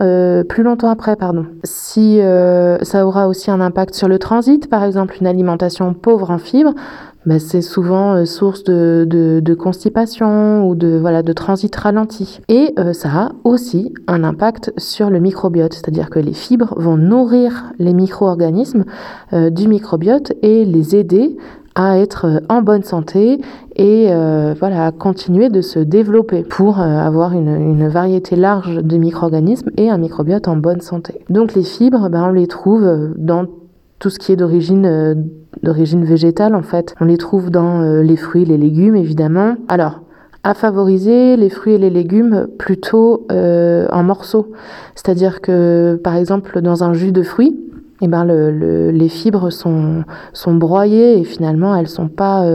plus 0.48 0.62
longtemps 0.62 0.90
après, 0.90 1.16
pardon. 1.16 1.46
Si 1.64 2.20
ça 2.82 3.06
aura 3.06 3.28
aussi 3.28 3.50
un 3.50 3.60
impact 3.60 3.94
sur 3.94 4.08
le 4.08 4.18
transit, 4.18 4.68
par 4.68 4.84
exemple 4.84 5.16
une 5.20 5.26
alimentation 5.26 5.94
pauvre 5.94 6.30
en 6.30 6.38
fibres, 6.38 6.74
ben 7.26 7.38
c'est 7.38 7.60
souvent 7.60 8.14
euh, 8.14 8.24
source 8.24 8.64
de, 8.64 9.54
constipation 9.54 10.66
ou 10.66 10.74
de, 10.74 11.32
transit 11.32 11.74
ralenti. 11.74 12.40
Et 12.48 12.72
euh, 12.78 12.92
ça 12.92 13.08
a 13.10 13.32
aussi 13.44 13.92
un 14.06 14.24
impact 14.24 14.72
sur 14.78 15.10
le 15.10 15.20
microbiote, 15.20 15.74
c'est-à-dire 15.74 16.08
que 16.08 16.18
les 16.18 16.32
fibres 16.32 16.74
vont 16.78 16.96
nourrir 16.96 17.72
les 17.78 17.92
micro-organismes 17.92 18.84
euh, 19.32 19.50
du 19.50 19.68
microbiote 19.68 20.32
et 20.42 20.64
les 20.64 20.96
aider 20.96 21.36
à 21.74 21.98
être 21.98 22.42
en 22.48 22.62
bonne 22.62 22.82
santé 22.82 23.40
et 23.76 24.06
voilà 24.58 24.86
à 24.86 24.90
continuer 24.90 25.48
de 25.50 25.62
se 25.62 25.78
développer 25.78 26.42
pour 26.42 26.80
avoir 26.80 27.32
une, 27.32 27.88
variété 27.88 28.34
large 28.34 28.82
de 28.82 28.96
micro-organismes 28.96 29.70
et 29.76 29.88
un 29.88 29.96
microbiote 29.96 30.48
en 30.48 30.56
bonne 30.56 30.80
santé. 30.80 31.20
Donc 31.30 31.54
les 31.54 31.62
fibres, 31.62 32.08
ben, 32.10 32.24
on 32.24 32.32
les 32.32 32.48
trouve 32.48 33.14
dans 33.16 33.46
tout 34.00 34.10
ce 34.10 34.18
qui 34.18 34.32
est 34.32 34.36
d'origine 34.36 34.86
euh, 34.86 35.14
d'origine 35.62 36.04
végétale 36.04 36.56
en 36.56 36.62
fait. 36.62 36.96
On 37.00 37.04
les 37.04 37.18
trouve 37.18 37.50
dans 37.50 37.82
euh, 37.82 38.02
les 38.02 38.16
fruits, 38.16 38.44
les 38.44 38.56
légumes 38.56 38.96
évidemment. 38.96 39.54
Alors 39.68 40.00
à 40.42 40.54
favoriser 40.54 41.36
les 41.36 41.50
fruits 41.50 41.74
et 41.74 41.78
les 41.78 41.90
légumes 41.90 42.48
plutôt 42.58 43.26
euh, 43.30 43.86
en 43.92 44.02
morceaux. 44.02 44.52
C'est-à-dire 44.94 45.42
que 45.42 46.00
par 46.02 46.16
exemple 46.16 46.62
dans 46.62 46.82
un 46.82 46.94
jus 46.94 47.12
de 47.12 47.22
fruits, 47.22 47.60
eh 48.00 48.08
ben 48.08 48.24
le, 48.24 48.90
les 48.90 49.10
fibres 49.10 49.50
sont, 49.50 50.02
sont 50.32 50.54
broyées 50.54 51.20
et 51.20 51.24
finalement 51.24 51.76
elles 51.76 51.88
sont 51.88 52.08
pas 52.08 52.46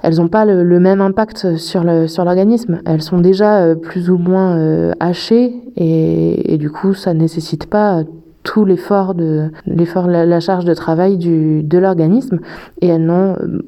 elles 0.00 0.16
n'ont 0.18 0.28
pas 0.28 0.44
le, 0.44 0.78
même 0.78 1.00
impact 1.00 1.56
sur 1.56 1.82
le 1.82 2.06
sur 2.06 2.24
l'organisme. 2.24 2.80
Elles 2.86 3.02
sont 3.02 3.18
déjà 3.18 3.74
plus 3.74 4.08
ou 4.08 4.18
moins 4.18 4.92
hachées 5.00 5.56
et, 5.74 6.54
et, 6.54 6.58
du 6.58 6.70
coup 6.70 6.94
ça 6.94 7.14
nécessite 7.14 7.66
pas 7.66 8.04
tout 8.44 8.64
l'effort 8.64 9.14
de 9.14 9.50
l'effort 9.66 10.06
la, 10.06 10.40
charge 10.40 10.64
de 10.64 10.74
travail 10.74 11.16
du, 11.16 11.62
de 11.62 11.78
l'organisme 11.78 12.38
et 12.80 12.86
elles 12.86 13.04
n'ont 13.04 13.36
euh, 13.40 13.62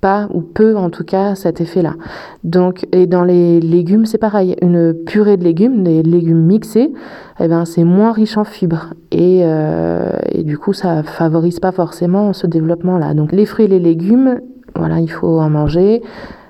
pas 0.00 0.28
ou 0.32 0.40
peu 0.40 0.76
en 0.76 0.88
tout 0.88 1.04
cas 1.04 1.34
cet 1.34 1.60
effet-là. 1.60 1.94
Donc 2.42 2.86
et 2.92 3.06
dans 3.06 3.24
les 3.24 3.60
légumes 3.60 4.06
c'est 4.06 4.18
pareil, 4.18 4.56
une 4.62 4.94
purée 4.94 5.36
de 5.36 5.44
légumes, 5.44 5.82
des 5.82 6.02
légumes 6.02 6.46
mixés, 6.46 6.92
eh 7.38 7.48
ben 7.48 7.64
c'est 7.66 7.84
moins 7.84 8.12
riche 8.12 8.38
en 8.38 8.44
fibres 8.44 8.94
et, 9.10 9.40
euh, 9.42 10.12
et 10.32 10.42
du 10.42 10.56
coup 10.56 10.72
ça 10.72 11.02
favorise 11.02 11.60
pas 11.60 11.72
forcément 11.72 12.32
ce 12.32 12.46
développement-là. 12.46 13.12
Donc 13.14 13.32
les 13.32 13.44
fruits 13.44 13.66
et 13.66 13.68
les 13.68 13.80
légumes, 13.80 14.40
voilà 14.74 15.00
il 15.00 15.10
faut 15.10 15.40
en 15.40 15.50
manger. 15.50 16.02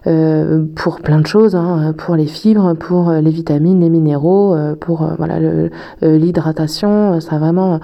Euh, 0.06 0.64
pour 0.76 1.00
plein 1.00 1.20
de 1.20 1.26
choses, 1.26 1.54
hein, 1.54 1.92
pour 1.96 2.16
les 2.16 2.26
fibres, 2.26 2.74
pour 2.74 3.10
euh, 3.10 3.20
les 3.20 3.30
vitamines, 3.30 3.80
les 3.80 3.90
minéraux, 3.90 4.54
euh, 4.54 4.74
pour 4.74 5.06
voilà 5.18 5.38
l'hydratation, 6.00 7.20
ça 7.20 7.36
a 7.36 7.38
vraiment 7.38 7.80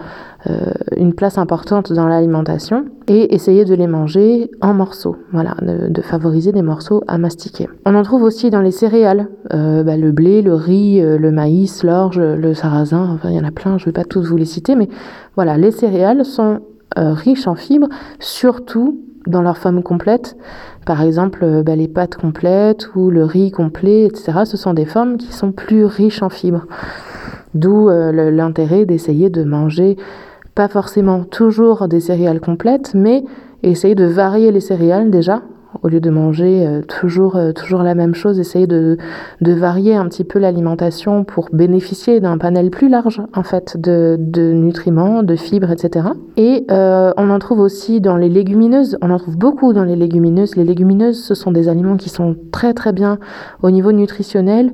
une 0.96 1.12
place 1.12 1.38
importante 1.38 1.92
dans 1.92 2.06
l'alimentation 2.06 2.84
et 3.08 3.34
essayer 3.34 3.64
de 3.64 3.74
les 3.74 3.88
manger 3.88 4.48
en 4.60 4.74
morceaux, 4.74 5.16
voilà, 5.32 5.56
de, 5.60 6.02
favoriser 6.02 6.52
des 6.52 6.62
morceaux 6.62 7.02
à 7.08 7.18
mastiquer. 7.18 7.68
On 7.84 7.96
en 7.96 8.02
trouve 8.04 8.22
aussi 8.22 8.50
dans 8.50 8.60
les 8.60 8.70
céréales, 8.70 9.28
bah, 9.50 9.96
le 9.96 10.12
blé, 10.12 10.42
le 10.42 10.54
riz, 10.54 11.00
le 11.00 11.32
maïs, 11.32 11.82
l'orge, 11.82 12.20
le 12.20 12.54
sarrasin, 12.54 13.10
enfin 13.12 13.30
il 13.30 13.34
y 13.34 13.40
en 13.40 13.44
a 13.44 13.50
plein, 13.50 13.76
je 13.76 13.84
ne 13.84 13.86
vais 13.86 13.92
pas 13.92 14.04
tous 14.04 14.22
vous 14.22 14.36
les 14.36 14.44
citer, 14.44 14.76
mais 14.76 14.88
voilà, 15.34 15.56
les 15.56 15.72
céréales 15.72 16.24
sont 16.24 16.60
riches 16.94 17.48
en 17.48 17.56
fibres, 17.56 17.88
surtout 18.20 19.00
dans 19.26 19.42
leur 19.42 19.58
forme 19.58 19.82
complète. 19.82 20.36
Par 20.84 21.02
exemple, 21.02 21.40
euh, 21.42 21.62
bah, 21.62 21.76
les 21.76 21.88
pâtes 21.88 22.16
complètes 22.16 22.94
ou 22.94 23.10
le 23.10 23.24
riz 23.24 23.50
complet, 23.50 24.04
etc. 24.04 24.40
Ce 24.44 24.56
sont 24.56 24.74
des 24.74 24.84
formes 24.84 25.16
qui 25.16 25.32
sont 25.32 25.52
plus 25.52 25.84
riches 25.84 26.22
en 26.22 26.28
fibres. 26.28 26.66
D'où 27.54 27.88
euh, 27.88 28.30
l'intérêt 28.30 28.84
d'essayer 28.84 29.30
de 29.30 29.42
manger 29.44 29.96
pas 30.54 30.68
forcément 30.68 31.24
toujours 31.24 31.86
des 31.86 32.00
céréales 32.00 32.40
complètes, 32.40 32.92
mais 32.94 33.24
essayer 33.62 33.94
de 33.94 34.06
varier 34.06 34.50
les 34.52 34.60
céréales 34.60 35.10
déjà 35.10 35.42
au 35.82 35.88
lieu 35.88 36.00
de 36.00 36.10
manger 36.10 36.66
euh, 36.66 36.82
toujours, 36.82 37.36
euh, 37.36 37.52
toujours 37.52 37.82
la 37.82 37.94
même 37.94 38.14
chose, 38.14 38.38
essayer 38.38 38.66
de, 38.66 38.96
de 39.40 39.52
varier 39.52 39.94
un 39.94 40.06
petit 40.08 40.24
peu 40.24 40.38
l'alimentation 40.38 41.24
pour 41.24 41.48
bénéficier 41.52 42.20
d'un 42.20 42.38
panel 42.38 42.70
plus 42.70 42.88
large 42.88 43.22
en 43.34 43.42
fait 43.42 43.76
de, 43.76 44.16
de 44.18 44.52
nutriments, 44.52 45.22
de 45.22 45.36
fibres, 45.36 45.70
etc. 45.70 46.08
Et 46.36 46.66
euh, 46.70 47.12
on 47.16 47.30
en 47.30 47.38
trouve 47.38 47.60
aussi 47.60 48.00
dans 48.00 48.16
les 48.16 48.28
légumineuses, 48.28 48.98
on 49.02 49.10
en 49.10 49.18
trouve 49.18 49.36
beaucoup 49.36 49.72
dans 49.72 49.84
les 49.84 49.96
légumineuses. 49.96 50.56
Les 50.56 50.64
légumineuses, 50.64 51.22
ce 51.22 51.34
sont 51.34 51.52
des 51.52 51.68
aliments 51.68 51.96
qui 51.96 52.08
sont 52.08 52.36
très 52.52 52.74
très 52.74 52.92
bien 52.92 53.18
au 53.62 53.70
niveau 53.70 53.92
nutritionnel. 53.92 54.72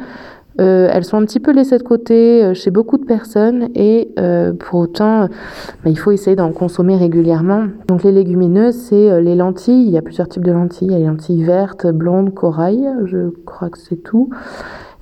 Euh, 0.60 0.88
elles 0.92 1.04
sont 1.04 1.16
un 1.16 1.24
petit 1.24 1.40
peu 1.40 1.52
laissées 1.52 1.78
de 1.78 1.82
côté 1.82 2.44
euh, 2.44 2.54
chez 2.54 2.70
beaucoup 2.70 2.98
de 2.98 3.04
personnes 3.04 3.70
et 3.74 4.10
euh, 4.18 4.52
pour 4.52 4.80
autant, 4.80 5.28
bah, 5.84 5.90
il 5.90 5.98
faut 5.98 6.12
essayer 6.12 6.36
d'en 6.36 6.52
consommer 6.52 6.96
régulièrement. 6.96 7.66
Donc 7.88 8.02
les 8.02 8.12
légumineuses, 8.12 8.76
c'est 8.76 9.20
les 9.22 9.34
lentilles. 9.34 9.86
Il 9.86 9.90
y 9.90 9.98
a 9.98 10.02
plusieurs 10.02 10.28
types 10.28 10.44
de 10.44 10.52
lentilles. 10.52 10.88
Il 10.88 10.92
y 10.92 10.96
a 10.96 10.98
les 10.98 11.06
lentilles 11.06 11.44
vertes, 11.44 11.86
blondes, 11.86 12.34
corail. 12.34 12.88
Je 13.06 13.30
crois 13.44 13.70
que 13.70 13.78
c'est 13.78 14.02
tout. 14.02 14.30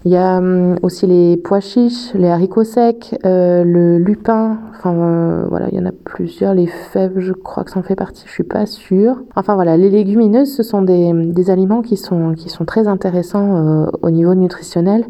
Il 0.07 0.13
y 0.13 0.17
a 0.17 0.39
hum, 0.39 0.77
aussi 0.83 1.07
les 1.07 1.37
pois 1.37 1.61
chiches, 1.61 2.15
les 2.15 2.29
haricots 2.29 2.65
secs, 2.65 3.19
euh, 3.27 3.65
le 3.65 3.99
lupin. 3.99 4.59
Enfin 4.71 4.95
euh, 4.95 5.47
voilà, 5.51 5.69
il 5.71 5.79
y 5.79 5.81
en 5.81 5.85
a 5.85 5.93
plusieurs. 5.93 6.55
Les 6.55 6.67
fèves, 6.67 7.19
je 7.19 7.35
crois 7.35 7.65
que 7.65 7.71
ça 7.71 7.79
en 7.79 7.83
fait 7.83 7.97
partie. 7.97 8.25
Je 8.27 8.33
suis 8.33 8.43
pas 8.45 8.65
sûre. 8.65 9.21
Enfin 9.37 9.55
voilà, 9.55 9.77
les 9.77 9.91
légumineuses, 9.91 10.55
ce 10.55 10.63
sont 10.63 10.81
des, 10.81 11.13
des 11.13 11.51
aliments 11.51 11.83
qui 11.83 11.99
sont 11.99 12.33
qui 12.33 12.49
sont 12.49 12.65
très 12.65 12.89
intéressants 12.89 13.57
euh, 13.57 13.87
au 14.01 14.11
niveau 14.11 14.35
nutritionnel. 14.35 15.05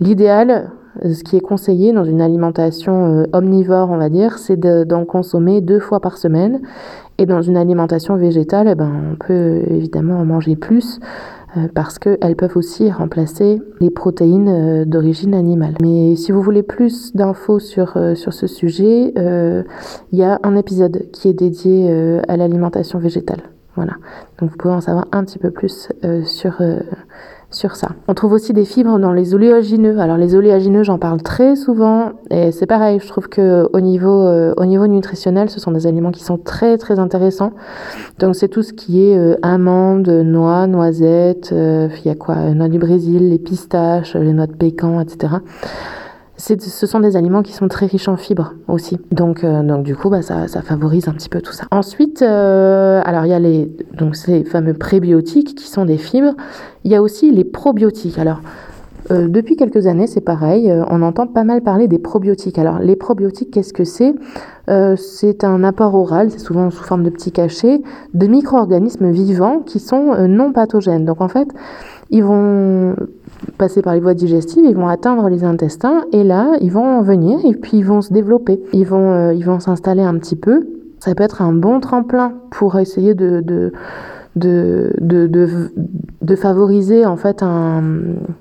L'idéal, 0.00 0.70
ce 1.04 1.22
qui 1.22 1.36
est 1.36 1.40
conseillé 1.40 1.92
dans 1.92 2.04
une 2.04 2.22
alimentation 2.22 3.26
omnivore, 3.34 3.90
on 3.90 3.98
va 3.98 4.08
dire, 4.08 4.38
c'est 4.38 4.58
d'en 4.58 5.04
consommer 5.04 5.60
deux 5.60 5.78
fois 5.78 6.00
par 6.00 6.16
semaine. 6.16 6.62
Et 7.18 7.26
dans 7.26 7.42
une 7.42 7.58
alimentation 7.58 8.16
végétale, 8.16 8.66
eh 8.66 8.74
ben, 8.74 8.90
on 9.12 9.16
peut 9.16 9.60
évidemment 9.68 10.18
en 10.18 10.24
manger 10.24 10.56
plus. 10.56 11.00
Euh, 11.56 11.66
parce 11.74 11.98
qu'elles 11.98 12.36
peuvent 12.36 12.56
aussi 12.56 12.90
remplacer 12.92 13.60
les 13.80 13.90
protéines 13.90 14.48
euh, 14.48 14.84
d'origine 14.84 15.34
animale. 15.34 15.74
Mais 15.82 16.14
si 16.14 16.30
vous 16.30 16.42
voulez 16.42 16.62
plus 16.62 17.14
d'infos 17.14 17.58
sur, 17.58 17.96
euh, 17.96 18.14
sur 18.14 18.32
ce 18.32 18.46
sujet, 18.46 19.12
il 19.16 20.18
y 20.18 20.22
a 20.22 20.38
un 20.44 20.56
épisode 20.56 21.10
qui 21.12 21.28
est 21.28 21.32
dédié 21.32 21.90
à 22.28 22.36
l'alimentation 22.36 22.98
végétale. 22.98 23.42
Voilà. 23.76 23.94
Donc 24.38 24.50
vous 24.50 24.56
pouvez 24.56 24.74
en 24.74 24.80
savoir 24.80 25.06
un 25.12 25.24
petit 25.24 25.38
peu 25.38 25.50
plus 25.50 25.88
sur 26.24 26.62
sur 27.50 27.76
ça. 27.76 27.88
On 28.08 28.14
trouve 28.14 28.32
aussi 28.32 28.52
des 28.52 28.64
fibres 28.64 28.98
dans 28.98 29.12
les 29.12 29.34
oléagineux. 29.34 29.98
Alors 29.98 30.16
les 30.16 30.34
oléagineux, 30.34 30.82
j'en 30.82 30.98
parle 30.98 31.22
très 31.22 31.56
souvent 31.56 32.12
et 32.30 32.52
c'est 32.52 32.66
pareil, 32.66 33.00
je 33.00 33.08
trouve 33.08 33.28
que 33.28 33.68
au 33.72 33.80
niveau 33.80 34.26
euh, 34.26 34.54
au 34.56 34.64
niveau 34.64 34.86
nutritionnel, 34.86 35.50
ce 35.50 35.58
sont 35.60 35.72
des 35.72 35.86
aliments 35.86 36.12
qui 36.12 36.22
sont 36.22 36.38
très 36.38 36.78
très 36.78 36.98
intéressants. 36.98 37.52
Donc 38.18 38.36
c'est 38.36 38.48
tout 38.48 38.62
ce 38.62 38.72
qui 38.72 39.04
est 39.04 39.16
euh, 39.16 39.36
amandes, 39.42 40.08
noix, 40.08 40.66
noisettes, 40.66 41.50
euh, 41.52 41.88
il 42.04 42.08
y 42.08 42.10
a 42.10 42.14
quoi, 42.14 42.36
noix 42.54 42.68
du 42.68 42.78
Brésil, 42.78 43.30
les 43.30 43.38
pistaches, 43.38 44.14
les 44.14 44.32
noix 44.32 44.46
de 44.46 44.54
pécan, 44.54 45.00
etc 45.00 45.38
ce 46.40 46.86
sont 46.86 47.00
des 47.00 47.16
aliments 47.16 47.42
qui 47.42 47.52
sont 47.52 47.68
très 47.68 47.86
riches 47.86 48.08
en 48.08 48.16
fibres 48.16 48.54
aussi. 48.66 48.98
Donc, 49.12 49.44
euh, 49.44 49.62
donc 49.62 49.84
du 49.84 49.94
coup, 49.94 50.08
bah, 50.08 50.22
ça, 50.22 50.48
ça, 50.48 50.62
favorise 50.62 51.08
un 51.08 51.12
petit 51.12 51.28
peu 51.28 51.40
tout 51.40 51.52
ça. 51.52 51.66
Ensuite, 51.70 52.22
euh, 52.22 53.02
alors 53.04 53.26
il 53.26 53.28
y 53.28 53.34
a 53.34 53.38
les, 53.38 53.70
donc 53.92 54.16
ces 54.16 54.44
fameux 54.44 54.74
prébiotiques 54.74 55.54
qui 55.54 55.68
sont 55.68 55.84
des 55.84 55.98
fibres. 55.98 56.34
Il 56.84 56.90
y 56.90 56.94
a 56.94 57.02
aussi 57.02 57.30
les 57.30 57.44
probiotiques. 57.44 58.18
Alors, 58.18 58.40
euh, 59.10 59.28
depuis 59.28 59.56
quelques 59.56 59.86
années, 59.86 60.06
c'est 60.06 60.20
pareil, 60.20 60.72
on 60.88 61.02
entend 61.02 61.26
pas 61.26 61.44
mal 61.44 61.62
parler 61.62 61.88
des 61.88 61.98
probiotiques. 61.98 62.58
Alors, 62.58 62.78
les 62.78 62.96
probiotiques, 62.96 63.50
qu'est-ce 63.50 63.72
que 63.72 63.84
c'est? 63.84 64.14
C'est 64.96 65.42
un 65.42 65.64
apport 65.64 65.96
oral, 65.96 66.30
c'est 66.30 66.38
souvent 66.38 66.70
sous 66.70 66.84
forme 66.84 67.02
de 67.02 67.10
petits 67.10 67.32
cachets, 67.32 67.82
de 68.14 68.26
micro-organismes 68.28 69.10
vivants 69.10 69.62
qui 69.66 69.80
sont 69.80 70.28
non 70.28 70.52
pathogènes. 70.52 71.04
Donc, 71.04 71.20
en 71.20 71.26
fait, 71.26 71.48
ils 72.10 72.22
vont 72.22 72.94
passer 73.58 73.82
par 73.82 73.94
les 73.94 74.00
voies 74.00 74.14
digestives, 74.14 74.64
ils 74.64 74.76
vont 74.76 74.88
atteindre 74.88 75.28
les 75.28 75.44
intestins 75.44 76.04
et 76.12 76.24
là, 76.24 76.56
ils 76.60 76.72
vont 76.72 77.02
venir 77.02 77.38
et 77.44 77.54
puis 77.54 77.78
ils 77.78 77.84
vont 77.84 78.02
se 78.02 78.12
développer. 78.12 78.62
Ils 78.72 78.86
vont, 78.86 79.12
euh, 79.12 79.34
ils 79.34 79.44
vont 79.44 79.60
s'installer 79.60 80.02
un 80.02 80.18
petit 80.18 80.36
peu. 80.36 80.66
Ça 80.98 81.14
peut 81.14 81.24
être 81.24 81.40
un 81.40 81.52
bon 81.52 81.80
tremplin 81.80 82.34
pour 82.50 82.78
essayer 82.78 83.14
de 83.14 83.72
de, 84.36 84.92
de, 85.00 85.26
de, 85.26 85.48
de, 86.22 86.36
favoriser 86.36 87.04
en 87.04 87.16
fait 87.16 87.42
un, 87.42 87.82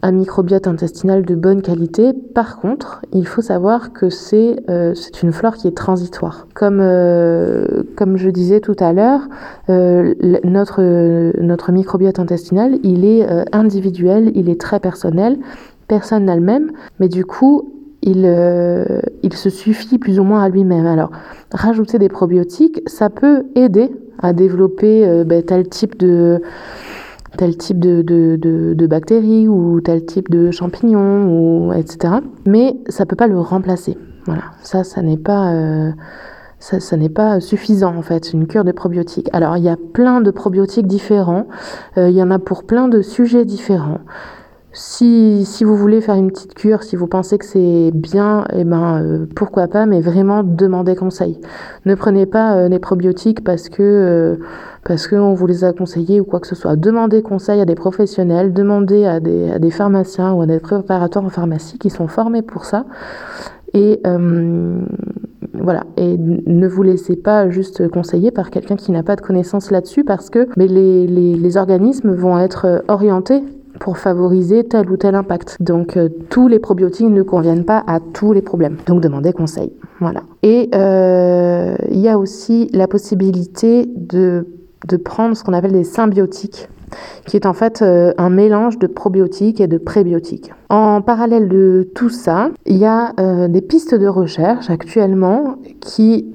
un, 0.02 0.12
microbiote 0.12 0.68
intestinal 0.68 1.26
de 1.26 1.34
bonne 1.34 1.62
qualité. 1.62 2.14
Par 2.14 2.60
contre, 2.60 3.02
il 3.12 3.26
faut 3.26 3.42
savoir 3.42 3.92
que 3.92 4.10
c'est 4.10 4.58
euh, 4.70 4.94
une 5.24 5.32
flore 5.32 5.56
qui 5.56 5.68
est 5.68 5.76
transitoire. 5.76 6.48
Comme, 6.54 6.80
euh, 6.80 7.84
comme 7.96 8.18
je 8.18 8.30
disais 8.30 8.60
tout 8.60 8.76
à 8.80 8.94
l'heure, 8.94 9.22
euh, 9.70 10.14
notre, 10.44 10.82
notre 11.42 11.72
microbiote 11.72 12.20
intestinal, 12.20 12.78
il 12.84 13.04
est 13.04 13.28
individuel, 13.52 14.32
il 14.36 14.50
est 14.50 14.62
très 14.62 14.80
personnel. 14.80 15.38
Personne 15.88 16.26
n'a 16.26 16.36
le 16.36 16.42
même, 16.42 16.72
mais 17.00 17.08
du 17.08 17.26
coup, 17.26 17.74
il, 18.04 18.26
il 19.24 19.34
se 19.34 19.50
suffit 19.50 19.98
plus 19.98 20.20
ou 20.20 20.24
moins 20.24 20.44
à 20.44 20.50
lui-même. 20.50 20.86
Alors, 20.86 21.12
rajouter 21.52 21.98
des 21.98 22.10
probiotiques, 22.10 22.82
ça 22.88 23.10
peut 23.10 23.46
aider 23.56 23.92
à 24.22 24.34
développer 24.34 25.08
euh, 25.08 25.24
ben, 25.24 25.44
tel 25.44 25.68
type 25.68 25.98
de 25.98 26.42
tel 27.38 27.56
type 27.58 27.80
de, 27.80 28.02
de, 28.02 28.38
de, 28.74 28.88
bactéries 28.88 29.48
ou 29.48 29.80
tel 29.82 30.06
type 30.06 30.30
de 30.30 30.52
champignons, 30.52 31.28
ou, 31.28 31.74
etc. 31.74 32.16
Mais 32.46 32.76
ça 32.90 33.06
peut 33.06 33.16
pas 33.16 33.28
le 33.28 33.40
remplacer. 33.40 33.98
Voilà, 34.26 34.44
ça, 34.62 34.84
ça 34.84 35.02
n'est 35.02 35.18
pas... 35.18 35.54
Euh, 35.54 35.92
ça, 36.62 36.82
ça 36.82 36.98
n'est 36.98 37.08
pas 37.08 37.40
suffisant 37.40 37.96
en 37.96 38.02
fait, 38.02 38.34
une 38.34 38.46
cure 38.46 38.66
de 38.66 38.74
probiotiques. 38.74 39.30
Alors 39.32 39.56
il 39.56 39.64
y 39.64 39.70
a 39.70 39.78
plein 39.78 40.20
de 40.20 40.30
probiotiques 40.30 40.88
différents, 40.88 41.48
euh, 41.98 42.10
il 42.10 42.16
y 42.18 42.22
en 42.22 42.32
a 42.32 42.40
pour 42.40 42.66
plein 42.66 42.90
de 42.90 43.02
sujets 43.02 43.46
différents. 43.46 44.00
Si, 44.82 45.44
si, 45.44 45.66
vous 45.66 45.76
voulez 45.76 46.00
faire 46.00 46.16
une 46.16 46.32
petite 46.32 46.54
cure, 46.54 46.84
si 46.84 46.96
vous 46.96 47.06
pensez 47.06 47.38
que 47.38 47.44
c'est 47.44 47.92
bien, 47.94 48.46
eh 48.54 48.64
ben, 48.64 49.04
euh, 49.04 49.26
pourquoi 49.36 49.68
pas, 49.68 49.86
mais 49.86 50.00
vraiment 50.00 50.42
demandez 50.42 50.96
conseil. 50.96 51.38
Ne 51.86 51.96
prenez 51.96 52.26
pas 52.26 52.56
euh, 52.56 52.70
des 52.70 52.80
probiotiques 52.80 53.44
parce 53.44 53.68
que 53.68 53.84
euh, 53.84 54.36
parce 54.86 55.10
qu'on 55.10 55.34
vous 55.34 55.48
les 55.48 55.66
a 55.66 55.74
conseillés 55.74 56.22
ou 56.22 56.24
quoi 56.24 56.40
que 56.40 56.48
ce 56.48 56.56
soit. 56.56 56.78
Demandez 56.78 57.22
conseil 57.22 57.60
à 57.60 57.66
des 57.66 57.76
professionnels, 57.76 58.54
demandez 58.54 59.04
à 59.04 59.20
des, 59.20 59.52
à 59.52 59.60
des 59.60 59.70
pharmaciens 59.70 60.32
ou 60.32 60.44
à 60.44 60.46
des 60.46 60.62
préparateurs 60.62 61.26
en 61.26 61.30
pharmacie 61.30 61.78
qui 61.78 61.90
sont 61.90 62.08
formés 62.08 62.42
pour 62.42 62.64
ça. 62.64 62.86
Et 63.74 64.02
voilà, 65.54 65.84
et 65.98 66.18
ne 66.18 66.68
vous 66.70 66.84
laissez 66.84 67.18
pas 67.18 67.50
juste 67.50 67.90
conseiller 67.90 68.32
par 68.32 68.50
quelqu'un 68.50 68.78
qui 68.78 68.94
n'a 68.94 69.04
pas 69.04 69.18
de 69.18 69.22
connaissances 69.22 69.72
là-dessus 69.72 70.06
parce 70.06 70.30
que 70.30 70.48
mais 70.56 70.68
les, 70.68 71.06
les, 71.06 71.36
les 71.36 71.58
organismes 71.58 72.14
vont 72.14 72.40
être 72.40 72.86
orientés 72.88 73.44
pour 73.80 73.98
favoriser 73.98 74.64
tel 74.66 74.90
ou 74.92 74.98
tel 74.98 75.16
impact. 75.16 75.58
Donc 75.60 75.98
euh, 75.98 76.10
tous 76.30 76.48
les 76.48 76.60
probiotiques 76.60 77.10
ne 77.10 77.24
conviennent 77.24 77.66
pas 77.66 77.84
à 77.88 78.00
tous 78.00 78.34
les 78.34 78.42
problèmes. 78.42 78.78
Donc 78.86 79.02
demandez 79.02 79.34
conseil. 79.34 79.72
Voilà. 80.00 80.22
Et 80.44 80.70
euh, 80.76 81.76
il 81.90 82.00
y 82.00 82.10
a 82.10 82.18
aussi 82.18 82.70
la 82.74 82.88
possibilité 82.88 83.90
de, 83.96 84.48
de 84.88 84.98
prendre 84.98 85.36
ce 85.36 85.44
qu'on 85.44 85.54
appelle 85.54 85.72
des 85.72 85.84
symbiotiques 85.84 86.70
qui 87.28 87.36
est 87.38 87.46
en 87.46 87.54
fait 87.54 87.84
euh, 87.84 88.14
un 88.18 88.32
mélange 88.32 88.80
de 88.80 88.88
probiotiques 88.88 89.62
et 89.62 89.68
de 89.68 89.78
prébiotiques. 89.78 90.52
En 90.70 91.04
parallèle 91.04 91.48
de 91.48 91.88
tout 91.94 92.10
ça, 92.10 92.50
il 92.66 92.78
y 92.78 92.86
a 92.86 93.14
des 93.48 93.62
pistes 93.62 93.94
de 93.94 94.08
recherche 94.08 94.72
actuellement 94.72 95.58
qui, 95.82 96.32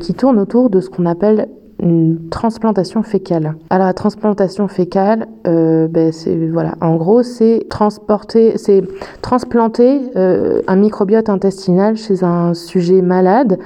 qui 0.00 0.14
tournent 0.14 0.38
autour 0.38 0.70
de 0.70 0.80
ce 0.80 0.88
qu'on 0.88 1.06
appelle 1.06 1.48
une 1.80 2.28
transplantation 2.30 3.02
fécale. 3.02 3.54
Alors 3.70 3.86
la 3.86 3.94
transplantation 3.94 4.68
fécale, 4.68 5.28
euh, 5.46 5.86
ben, 5.88 6.12
c'est 6.12 6.36
voilà, 6.48 6.74
en 6.80 6.96
gros 6.96 7.22
c'est 7.22 7.66
transporter, 7.68 8.58
c'est 8.58 8.82
transplanter 9.22 10.00
euh, 10.16 10.62
un 10.66 10.76
microbiote 10.76 11.28
intestinal 11.28 11.96
chez 11.96 12.24
un 12.24 12.54
sujet 12.54 13.02
malade 13.02 13.58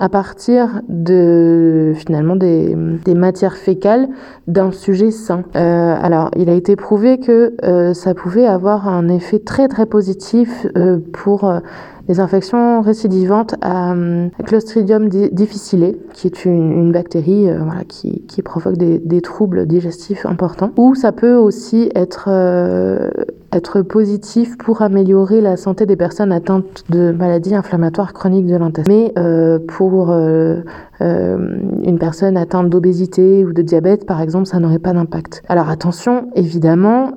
à 0.00 0.08
partir 0.08 0.80
de 0.88 1.92
finalement 1.96 2.36
des, 2.36 2.76
matières 3.16 3.56
fécales 3.56 4.08
d'un 4.46 4.70
sujet 4.70 5.10
sain. 5.10 5.42
Euh, 5.56 5.96
alors, 6.00 6.30
il 6.36 6.48
a 6.48 6.54
été 6.54 6.76
prouvé 6.76 7.18
que 7.18 7.54
ça 7.94 8.14
pouvait 8.14 8.46
avoir 8.46 8.86
un 8.86 9.08
effet 9.08 9.40
très 9.40 9.66
très 9.66 9.86
positif 9.86 10.68
pour 11.12 11.52
les 12.08 12.20
infections 12.20 12.80
récidivantes 12.80 13.54
à 13.60 13.92
euh, 13.92 14.28
Clostridium 14.44 15.08
difficile, 15.08 15.96
qui 16.14 16.26
est 16.26 16.44
une, 16.44 16.90
bactérie 16.90 17.48
euh, 17.48 17.58
voilà, 17.62 17.84
qui, 17.84 18.22
qui, 18.22 18.42
provoque 18.42 18.76
des, 18.76 18.98
des, 18.98 19.20
troubles 19.20 19.66
digestifs 19.66 20.24
importants, 20.24 20.70
ou 20.76 20.94
ça 20.94 21.12
peut 21.12 21.34
aussi 21.34 21.90
être, 21.94 22.28
euh, 22.28 23.10
être 23.52 23.82
positif 23.82 24.56
pour 24.56 24.80
améliorer 24.80 25.42
la 25.42 25.58
santé 25.58 25.84
des 25.84 25.96
personnes 25.96 26.32
atteintes 26.32 26.84
de 26.88 27.12
maladies 27.12 27.54
inflammatoires 27.54 28.14
chroniques 28.14 28.46
de 28.46 28.56
l'intestin. 28.56 28.90
Mais 28.90 29.12
pour 29.66 30.16
une 31.00 31.98
personne 31.98 32.36
atteinte 32.36 32.70
d'obésité 32.70 33.44
ou 33.44 33.52
de 33.52 33.62
diabète, 33.62 34.06
par 34.06 34.20
exemple, 34.20 34.46
ça 34.46 34.58
n'aurait 34.58 34.78
pas 34.78 34.92
d'impact. 34.92 35.42
Alors 35.48 35.68
attention, 35.68 36.28
évidemment, 36.34 37.12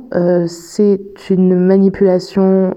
c'est 0.48 1.02
une 1.30 1.56
manipulation 1.56 2.76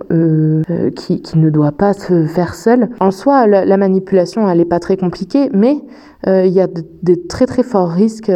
qui, 0.97 1.23
qui, 1.23 1.39
ne 1.39 1.51
doit 1.51 1.73
pas 1.73 1.93
se 1.93 2.25
faire 2.27 2.55
seule. 2.55 2.89
En 3.01 3.11
soi, 3.11 3.47
la, 3.47 3.65
la 3.65 3.77
manipulation, 3.77 4.49
elle 4.49 4.59
n'est 4.59 4.65
pas 4.65 4.81
très 4.81 4.97
compliquée, 4.97 5.51
mais 5.53 5.83
il 6.27 6.53
y 6.53 6.61
a 6.61 6.67
de, 6.67 7.15
très 7.29 7.47
très 7.47 7.63
forts 7.63 7.91
risques 7.91 8.33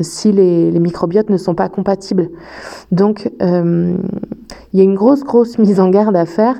si 0.00 0.32
les, 0.32 0.70
les, 0.70 0.80
microbiotes 0.80 1.30
ne 1.30 1.36
sont 1.36 1.54
pas 1.54 1.68
compatibles. 1.68 2.28
Donc, 2.92 3.30
il 3.40 3.98
y 4.74 4.80
a 4.80 4.84
une 4.84 4.94
grosse 4.94 5.24
grosse 5.24 5.58
mise 5.58 5.80
en 5.80 5.90
garde 5.90 6.16
à 6.16 6.26
faire. 6.26 6.56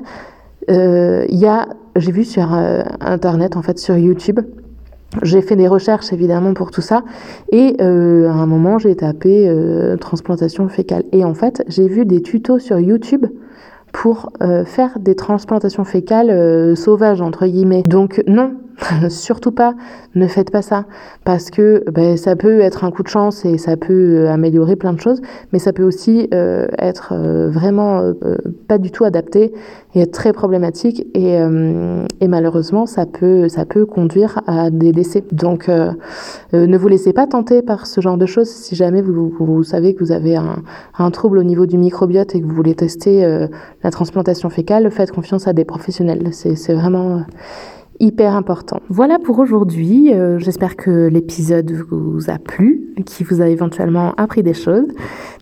Il 0.67 1.37
y 1.37 1.47
a 1.47 1.67
j'ai 1.95 2.11
vu 2.11 2.23
sur 2.23 2.53
euh, 2.53 2.83
internet, 2.99 3.57
en 3.57 3.61
fait, 3.61 3.77
sur 3.79 3.97
YouTube. 3.97 4.39
J'ai 5.23 5.41
fait 5.41 5.55
des 5.55 5.67
recherches 5.67 6.13
évidemment 6.13 6.53
pour 6.53 6.71
tout 6.71 6.81
ça. 6.81 7.03
Et 7.51 7.75
euh, 7.81 8.29
à 8.29 8.33
un 8.33 8.45
moment 8.45 8.79
j'ai 8.79 8.95
tapé 8.95 9.47
euh, 9.47 9.97
transplantation 9.97 10.67
fécale. 10.69 11.03
Et 11.11 11.25
en 11.25 11.33
fait 11.33 11.63
j'ai 11.67 11.87
vu 11.87 12.05
des 12.05 12.21
tutos 12.21 12.59
sur 12.59 12.79
YouTube 12.79 13.25
pour 13.91 14.31
faire 14.65 14.99
des 14.99 15.15
transplantations 15.15 15.83
fécales 15.83 16.77
sauvages 16.77 17.19
entre 17.19 17.45
guillemets. 17.45 17.83
Donc 17.83 18.23
non, 18.25 18.53
Surtout 19.09 19.51
pas, 19.51 19.75
ne 20.15 20.27
faites 20.27 20.51
pas 20.51 20.61
ça, 20.61 20.85
parce 21.23 21.49
que 21.49 21.83
ben, 21.91 22.17
ça 22.17 22.35
peut 22.35 22.61
être 22.61 22.83
un 22.83 22.91
coup 22.91 23.03
de 23.03 23.07
chance 23.07 23.45
et 23.45 23.57
ça 23.57 23.77
peut 23.77 23.93
euh, 23.93 24.31
améliorer 24.31 24.75
plein 24.75 24.93
de 24.93 24.99
choses, 24.99 25.21
mais 25.51 25.59
ça 25.59 25.73
peut 25.73 25.83
aussi 25.83 26.27
euh, 26.33 26.67
être 26.79 27.13
euh, 27.13 27.49
vraiment 27.49 28.13
pas 28.67 28.77
du 28.77 28.91
tout 28.91 29.03
adapté 29.03 29.53
et 29.93 30.01
être 30.01 30.11
très 30.11 30.33
problématique 30.33 31.05
et, 31.13 31.37
et, 32.19 32.27
malheureusement 32.27 32.85
ça 32.85 33.05
peut, 33.05 33.49
ça 33.49 33.65
peut 33.65 33.85
conduire 33.85 34.41
à 34.47 34.69
des 34.69 34.91
décès. 34.91 35.23
Donc 35.31 35.67
ne 35.67 36.77
vous 36.77 36.87
laissez 36.87 37.13
pas 37.13 37.27
tenter 37.27 37.61
par 37.61 37.85
ce 37.85 37.99
genre 38.01 38.17
de 38.17 38.25
choses 38.25 38.49
si 38.49 38.75
jamais 38.75 39.01
vous, 39.01 39.33
vous, 39.37 39.63
savez 39.63 39.93
que 39.93 40.03
vous 40.03 40.11
avez 40.11 40.35
un, 40.35 40.63
un, 40.97 41.11
trouble 41.11 41.37
au 41.37 41.43
niveau 41.43 41.65
du 41.65 41.77
microbiote 41.77 42.35
et 42.35 42.41
que 42.41 42.45
vous 42.45 42.55
voulez 42.55 42.75
tester 42.75 43.47
la 43.83 43.91
transplantation 43.91 44.49
fécale, 44.49 44.89
faites 44.91 45.11
confiance 45.11 45.47
à 45.47 45.53
des 45.53 45.65
professionnels. 45.65 46.29
C'est 46.31 46.73
vraiment 46.73 47.23
hyper 48.01 48.35
important. 48.35 48.81
Voilà 48.89 49.19
pour 49.19 49.39
aujourd'hui. 49.39 50.13
Euh, 50.13 50.39
j'espère 50.39 50.75
que 50.75 51.07
l'épisode 51.07 51.71
vous 51.89 52.29
a 52.29 52.37
plu, 52.37 52.93
qui 53.05 53.23
vous 53.23 53.41
a 53.41 53.47
éventuellement 53.47 54.13
appris 54.17 54.43
des 54.43 54.53
choses. 54.53 54.87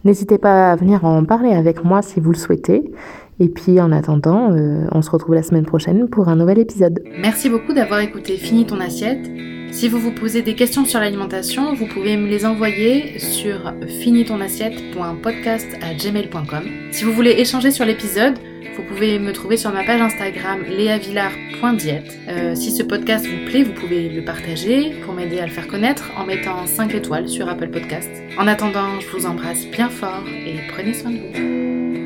N'hésitez 0.03 0.37
pas 0.37 0.71
à 0.71 0.75
venir 0.75 1.05
en 1.05 1.23
parler 1.23 1.53
avec 1.53 1.83
moi 1.83 2.01
si 2.01 2.19
vous 2.19 2.31
le 2.31 2.37
souhaitez. 2.37 2.91
Et 3.39 3.47
puis 3.47 3.79
en 3.79 3.91
attendant, 3.91 4.51
euh, 4.51 4.85
on 4.91 5.01
se 5.01 5.09
retrouve 5.09 5.35
la 5.35 5.43
semaine 5.43 5.65
prochaine 5.65 6.09
pour 6.09 6.27
un 6.27 6.35
nouvel 6.35 6.59
épisode. 6.59 7.01
Merci 7.21 7.49
beaucoup 7.49 7.73
d'avoir 7.73 8.01
écouté 8.01 8.33
Fini 8.33 8.65
ton 8.65 8.81
assiette. 8.81 9.29
Si 9.71 9.87
vous 9.87 9.99
vous 9.99 10.11
posez 10.11 10.41
des 10.41 10.55
questions 10.55 10.83
sur 10.85 10.99
l'alimentation, 10.99 11.73
vous 11.73 11.85
pouvez 11.85 12.17
me 12.17 12.27
les 12.27 12.45
envoyer 12.45 13.19
sur 13.19 13.73
finitonassiette.podcast@gmail.com. 14.01 16.63
Si 16.91 17.03
vous 17.03 17.13
voulez 17.13 17.31
échanger 17.31 17.71
sur 17.71 17.85
l'épisode, 17.85 18.37
vous 18.75 18.83
pouvez 18.83 19.19
me 19.19 19.31
trouver 19.31 19.57
sur 19.57 19.71
ma 19.71 19.83
page 19.83 20.01
Instagram 20.01 20.63
léavillard.diète. 20.67 22.17
Euh, 22.29 22.55
si 22.55 22.71
ce 22.71 22.81
podcast 22.83 23.25
vous 23.27 23.45
plaît, 23.45 23.63
vous 23.63 23.73
pouvez 23.73 24.09
le 24.09 24.23
partager 24.23 24.95
pour 25.03 25.13
m'aider 25.13 25.39
à 25.39 25.45
le 25.45 25.51
faire 25.51 25.67
connaître 25.67 26.11
en 26.17 26.25
mettant 26.25 26.65
5 26.65 26.93
étoiles 26.95 27.29
sur 27.29 27.47
Apple 27.49 27.69
Podcast. 27.69 28.09
En 28.37 28.47
attendant, 28.47 28.99
je 28.99 29.07
vous 29.07 29.25
embrasse 29.25 29.65
bien 29.67 29.89
fort 29.89 30.23
et 30.27 30.55
prenez 30.73 30.93
soin 30.93 31.11
de 31.11 31.17
vous. 31.17 31.98